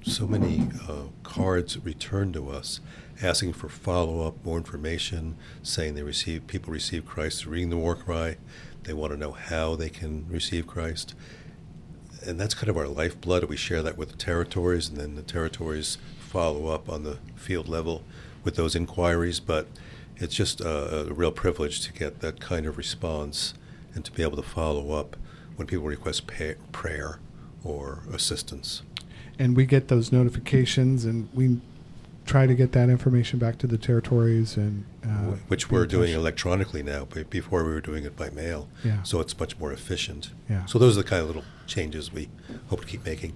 so 0.02 0.26
many 0.26 0.68
uh, 0.88 1.04
cards 1.22 1.78
returned 1.78 2.35
to 2.35 2.50
us 2.50 2.81
asking 3.22 3.52
for 3.52 3.68
follow 3.68 4.26
up, 4.26 4.44
more 4.44 4.59
information, 4.59 5.37
saying 5.62 5.94
they 5.94 6.02
receive 6.02 6.46
people 6.46 6.72
receive 6.72 7.04
Christ 7.04 7.42
through 7.42 7.52
reading 7.52 7.70
the 7.70 7.76
war 7.76 7.96
cry. 7.96 8.37
They 8.85 8.92
want 8.92 9.12
to 9.12 9.18
know 9.18 9.33
how 9.33 9.76
they 9.76 9.88
can 9.88 10.26
receive 10.28 10.66
Christ. 10.66 11.14
And 12.24 12.38
that's 12.38 12.54
kind 12.54 12.68
of 12.68 12.76
our 12.76 12.88
lifeblood. 12.88 13.44
We 13.44 13.57
share 13.57 13.83
that 13.83 13.96
with 13.96 14.11
the 14.11 14.16
territories, 14.16 14.88
and 14.88 14.96
then 14.96 15.14
the 15.14 15.22
territories 15.22 15.98
follow 16.18 16.68
up 16.68 16.88
on 16.88 17.04
the 17.04 17.18
field 17.37 17.68
level 17.68 18.02
with 18.44 18.57
those 18.57 18.74
inquiries. 18.74 19.40
But 19.40 19.66
it's 20.16 20.35
just 20.35 20.61
a, 20.61 21.09
a 21.09 21.12
real 21.12 21.33
privilege 21.33 21.81
to 21.83 21.92
get 21.92 22.20
that 22.20 22.40
kind 22.40 22.66
of 22.66 22.76
response 22.76 23.54
and 23.94 24.04
to 24.04 24.12
be 24.12 24.22
able 24.22 24.37
to 24.37 24.42
follow 24.42 24.92
up 24.92 25.16
when 25.57 25.66
people 25.66 25.87
request 25.87 26.26
pay, 26.26 26.54
prayer 26.72 27.18
or 27.64 28.00
assistance. 28.12 28.83
And 29.38 29.57
we 29.57 29.66
get 29.66 29.88
those 29.88 30.11
notifications, 30.11 31.04
and 31.04 31.28
we 31.33 31.61
try 32.29 32.47
to 32.47 32.55
get 32.55 32.73
that 32.73 32.91
information 32.91 33.38
back 33.38 33.57
to 33.59 33.67
the 33.67 33.79
territories 33.79 34.57
and 34.57 34.85
uh, 35.03 35.35
which 35.49 35.71
we're 35.71 35.87
doing 35.87 36.12
electronically 36.12 36.83
now, 36.83 37.07
but 37.09 37.31
before 37.31 37.64
we 37.64 37.73
were 37.73 37.81
doing 37.81 38.05
it 38.05 38.14
by 38.17 38.29
mail. 38.31 38.69
Yeah. 38.85 39.03
So 39.03 39.21
it's 39.21 39.37
much 39.38 39.59
more 39.59 39.73
efficient. 39.73 40.31
Yeah. 40.49 40.67
So 40.67 40.79
those 40.79 40.99
are 40.99 41.03
the 41.03 41.09
kind 41.09 41.23
of 41.23 41.29
little 41.29 41.45
changes 41.67 42.12
we 42.12 42.29
hope 42.69 42.83
to 42.83 42.87
keep 42.87 43.05
making. 43.05 43.33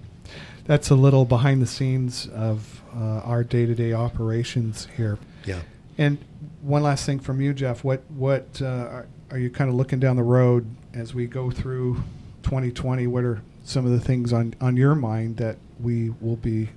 That's 0.65 0.91
a 0.91 0.95
little 0.95 1.25
behind 1.25 1.61
the 1.61 1.67
scenes 1.67 2.27
of 2.27 2.81
uh, 2.95 3.21
our 3.21 3.43
day 3.43 3.65
to 3.65 3.73
day 3.73 3.93
operations 3.93 4.87
here. 4.95 5.17
Yeah. 5.43 5.61
And 5.97 6.19
one 6.61 6.83
last 6.83 7.05
thing 7.05 7.19
from 7.19 7.41
you, 7.41 7.53
Jeff. 7.53 7.83
What 7.83 8.03
what 8.09 8.61
uh, 8.61 8.65
are, 8.65 9.07
are 9.31 9.39
you 9.39 9.49
kind 9.49 9.69
of 9.69 9.75
looking 9.75 9.99
down 9.99 10.15
the 10.15 10.23
road 10.23 10.67
as 10.93 11.13
we 11.13 11.25
go 11.27 11.51
through 11.51 11.95
2020? 12.43 13.07
What 13.07 13.23
are 13.23 13.41
some 13.63 13.85
of 13.85 13.91
the 13.91 13.99
things 13.99 14.31
on 14.31 14.53
on 14.61 14.77
your 14.77 14.95
mind 14.95 15.37
that 15.37 15.57
we 15.79 16.11
will 16.21 16.37
be 16.37 16.69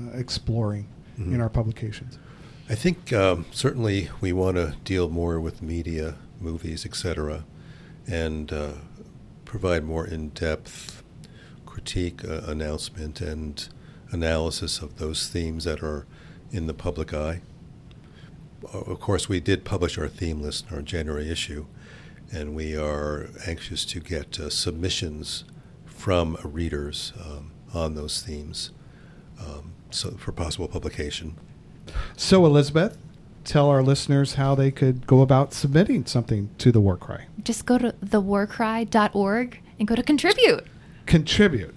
uh, 0.00 0.16
exploring 1.16 1.34
in 1.34 1.40
our 1.40 1.48
publications? 1.48 2.18
I 2.68 2.74
think 2.74 3.12
um, 3.12 3.46
certainly 3.52 4.10
we 4.20 4.32
want 4.32 4.56
to 4.56 4.74
deal 4.84 5.08
more 5.08 5.40
with 5.40 5.62
media, 5.62 6.16
movies, 6.40 6.84
etc., 6.84 7.44
and 8.06 8.52
uh, 8.52 8.72
provide 9.44 9.84
more 9.84 10.06
in-depth 10.06 11.02
critique, 11.64 12.24
uh, 12.24 12.40
announcement, 12.46 13.20
and 13.20 13.68
analysis 14.10 14.80
of 14.80 14.98
those 14.98 15.28
themes 15.28 15.64
that 15.64 15.82
are 15.82 16.06
in 16.50 16.66
the 16.66 16.74
public 16.74 17.12
eye. 17.12 17.40
Of 18.72 18.98
course, 19.00 19.28
we 19.28 19.40
did 19.40 19.64
publish 19.64 19.98
our 19.98 20.08
theme 20.08 20.40
list 20.40 20.66
in 20.68 20.76
our 20.76 20.82
January 20.82 21.30
issue, 21.30 21.66
and 22.32 22.54
we 22.54 22.76
are 22.76 23.28
anxious 23.46 23.84
to 23.86 24.00
get 24.00 24.40
uh, 24.40 24.50
submissions 24.50 25.44
from 25.84 26.36
readers 26.42 27.12
um, 27.24 27.52
on 27.72 27.94
those 27.94 28.22
themes 28.22 28.70
um, 29.40 29.75
so 29.90 30.10
for 30.12 30.32
possible 30.32 30.68
publication. 30.68 31.36
So, 32.16 32.44
Elizabeth, 32.46 32.98
tell 33.44 33.68
our 33.68 33.82
listeners 33.82 34.34
how 34.34 34.54
they 34.54 34.70
could 34.70 35.06
go 35.06 35.20
about 35.20 35.52
submitting 35.54 36.04
something 36.06 36.50
to 36.58 36.72
the 36.72 36.80
War 36.80 36.96
Cry. 36.96 37.26
Just 37.44 37.64
go 37.66 37.78
to 37.78 37.92
thewarcry.org 38.04 39.60
and 39.78 39.86
go 39.88 39.94
to 39.94 40.02
contribute. 40.02 40.66
Contribute. 41.06 41.74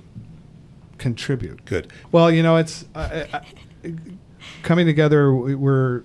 Contribute. 0.97 1.63
Good. 1.65 1.91
Well, 2.11 2.31
you 2.31 2.43
know, 2.43 2.57
it's 2.57 2.85
uh, 2.95 3.25
uh, 3.33 3.39
coming 4.63 4.85
together. 4.85 5.33
we- 5.33 5.55
We're 5.55 6.03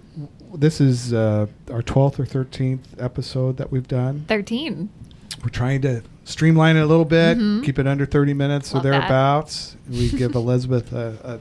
this 0.55 0.81
is 0.81 1.13
uh, 1.13 1.47
our 1.73 1.83
twelfth 1.83 2.21
or 2.21 2.27
thirteenth 2.27 2.95
episode 3.01 3.57
that 3.57 3.73
we've 3.73 3.89
done. 3.89 4.25
13. 4.29 4.89
We're 5.43 5.49
trying 5.49 5.83
to 5.83 6.03
streamline 6.23 6.77
it 6.77 6.81
a 6.81 6.87
little 6.87 7.05
bit, 7.05 7.39
Mhm. 7.39 7.65
keep 7.65 7.79
it 7.81 7.87
under 7.89 8.07
thirty 8.07 8.35
minutes 8.35 8.71
or 8.73 8.77
Love 8.77 8.85
that. 8.85 8.91
thereabouts. 8.91 9.77
We 9.91 10.11
give 10.11 10.35
Elizabeth 10.37 10.93
a, 10.93 11.19
a, 11.25 11.35
a, 11.35 11.39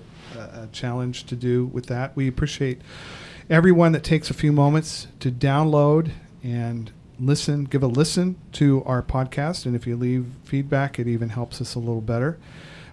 a 0.53 0.67
challenge 0.71 1.25
to 1.25 1.35
do 1.35 1.65
with 1.65 1.87
that. 1.87 2.15
We 2.15 2.27
appreciate 2.27 2.81
everyone 3.49 3.91
that 3.91 4.03
takes 4.03 4.29
a 4.29 4.33
few 4.33 4.51
moments 4.51 5.07
to 5.19 5.31
download 5.31 6.11
and 6.43 6.91
listen, 7.19 7.65
give 7.65 7.83
a 7.83 7.87
listen 7.87 8.37
to 8.53 8.83
our 8.85 9.01
podcast. 9.01 9.65
And 9.65 9.75
if 9.75 9.85
you 9.87 9.95
leave 9.95 10.25
feedback, 10.43 10.99
it 10.99 11.07
even 11.07 11.29
helps 11.29 11.61
us 11.61 11.75
a 11.75 11.79
little 11.79 12.01
better. 12.01 12.37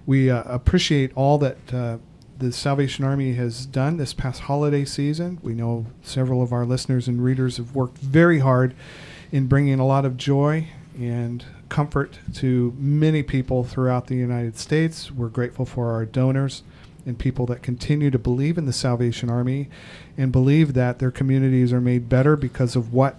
We 0.07 0.31
uh, 0.31 0.42
appreciate 0.44 1.12
all 1.14 1.38
that 1.38 1.75
uh, 1.75 1.99
the 2.38 2.53
Salvation 2.53 3.05
Army 3.05 3.35
has 3.35 3.66
done 3.66 3.96
this 3.96 4.14
past 4.14 4.42
holiday 4.42 4.85
season. 4.85 5.38
We 5.42 5.55
know 5.55 5.87
several 6.03 6.42
of 6.42 6.53
our 6.53 6.64
listeners 6.64 7.07
and 7.07 7.23
readers 7.23 7.59
have 7.59 7.75
worked 7.75 7.99
very 7.99 8.38
hard 8.38 8.75
in 9.31 9.46
bringing 9.46 9.79
a 9.79 9.87
lot 9.87 10.05
of 10.05 10.16
joy 10.16 10.68
and 10.99 11.44
comfort 11.68 12.18
to 12.35 12.75
many 12.79 13.23
people 13.23 13.62
throughout 13.62 14.07
the 14.07 14.16
United 14.16 14.59
States. 14.59 15.11
We're 15.11 15.29
grateful 15.29 15.64
for 15.64 15.92
our 15.92 16.05
donors 16.05 16.62
and 17.07 17.19
people 17.19 17.47
that 17.47 17.63
continue 17.63 18.11
to 18.11 18.19
believe 18.19 18.59
in 18.59 18.67
the 18.67 18.73
Salvation 18.73 19.31
Army 19.31 19.69
and 20.17 20.33
believe 20.33 20.75
that 20.75 20.99
their 20.99 21.11
communities 21.11 21.73
are 21.73 21.81
made 21.81 22.09
better 22.09 22.37
because 22.37 22.77
of 22.77 22.93
what 22.93 23.17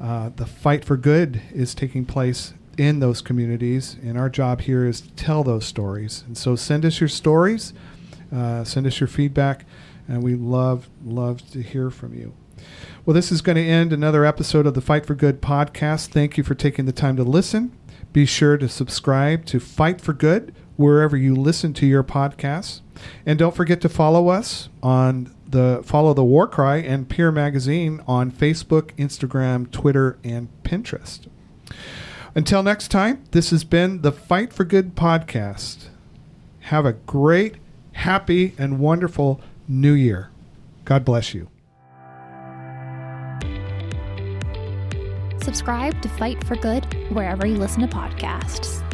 uh, 0.00 0.30
the 0.36 0.46
fight 0.46 0.84
for 0.84 0.96
good 0.96 1.40
is 1.52 1.74
taking 1.74 2.04
place 2.04 2.54
in 2.76 3.00
those 3.00 3.20
communities. 3.20 3.96
And 4.02 4.18
our 4.18 4.28
job 4.28 4.62
here 4.62 4.86
is 4.86 5.00
to 5.00 5.10
tell 5.10 5.42
those 5.42 5.64
stories. 5.64 6.24
And 6.26 6.36
so 6.36 6.56
send 6.56 6.84
us 6.84 7.00
your 7.00 7.08
stories, 7.08 7.72
uh, 8.34 8.64
send 8.64 8.86
us 8.86 9.00
your 9.00 9.08
feedback, 9.08 9.64
and 10.08 10.22
we 10.22 10.34
love, 10.34 10.88
love 11.04 11.48
to 11.52 11.62
hear 11.62 11.90
from 11.90 12.14
you. 12.14 12.34
Well, 13.04 13.14
this 13.14 13.30
is 13.30 13.40
going 13.40 13.56
to 13.56 13.62
end 13.62 13.92
another 13.92 14.24
episode 14.24 14.66
of 14.66 14.74
the 14.74 14.80
Fight 14.80 15.06
for 15.06 15.14
Good 15.14 15.40
podcast. 15.40 16.08
Thank 16.08 16.36
you 16.36 16.44
for 16.44 16.54
taking 16.54 16.86
the 16.86 16.92
time 16.92 17.16
to 17.16 17.22
listen. 17.22 17.76
Be 18.12 18.26
sure 18.26 18.56
to 18.56 18.68
subscribe 18.68 19.44
to 19.46 19.60
Fight 19.60 20.00
for 20.00 20.12
Good 20.12 20.54
wherever 20.76 21.16
you 21.16 21.34
listen 21.34 21.72
to 21.74 21.86
your 21.86 22.04
podcasts. 22.04 22.80
And 23.24 23.38
don't 23.38 23.54
forget 23.54 23.80
to 23.82 23.88
follow 23.88 24.28
us 24.28 24.68
on 24.82 25.34
the 25.48 25.82
follow 25.84 26.12
the 26.14 26.24
War 26.24 26.46
Cry 26.46 26.76
and 26.76 27.08
Peer 27.08 27.30
Magazine 27.30 28.02
on 28.06 28.30
Facebook, 28.30 28.94
Instagram, 28.96 29.70
Twitter, 29.70 30.18
and 30.24 30.48
Pinterest. 30.62 31.26
Until 32.34 32.62
next 32.62 32.88
time, 32.88 33.24
this 33.30 33.50
has 33.50 33.64
been 33.64 34.02
the 34.02 34.12
Fight 34.12 34.52
for 34.52 34.64
Good 34.64 34.94
podcast. 34.94 35.88
Have 36.60 36.84
a 36.84 36.92
great, 36.92 37.54
happy, 37.92 38.54
and 38.58 38.78
wonderful 38.78 39.40
new 39.68 39.94
year. 39.94 40.30
God 40.84 41.04
bless 41.04 41.32
you. 41.32 41.48
Subscribe 45.40 46.02
to 46.02 46.08
Fight 46.10 46.42
for 46.44 46.56
Good 46.56 46.84
wherever 47.10 47.46
you 47.46 47.56
listen 47.56 47.80
to 47.82 47.88
podcasts. 47.88 48.85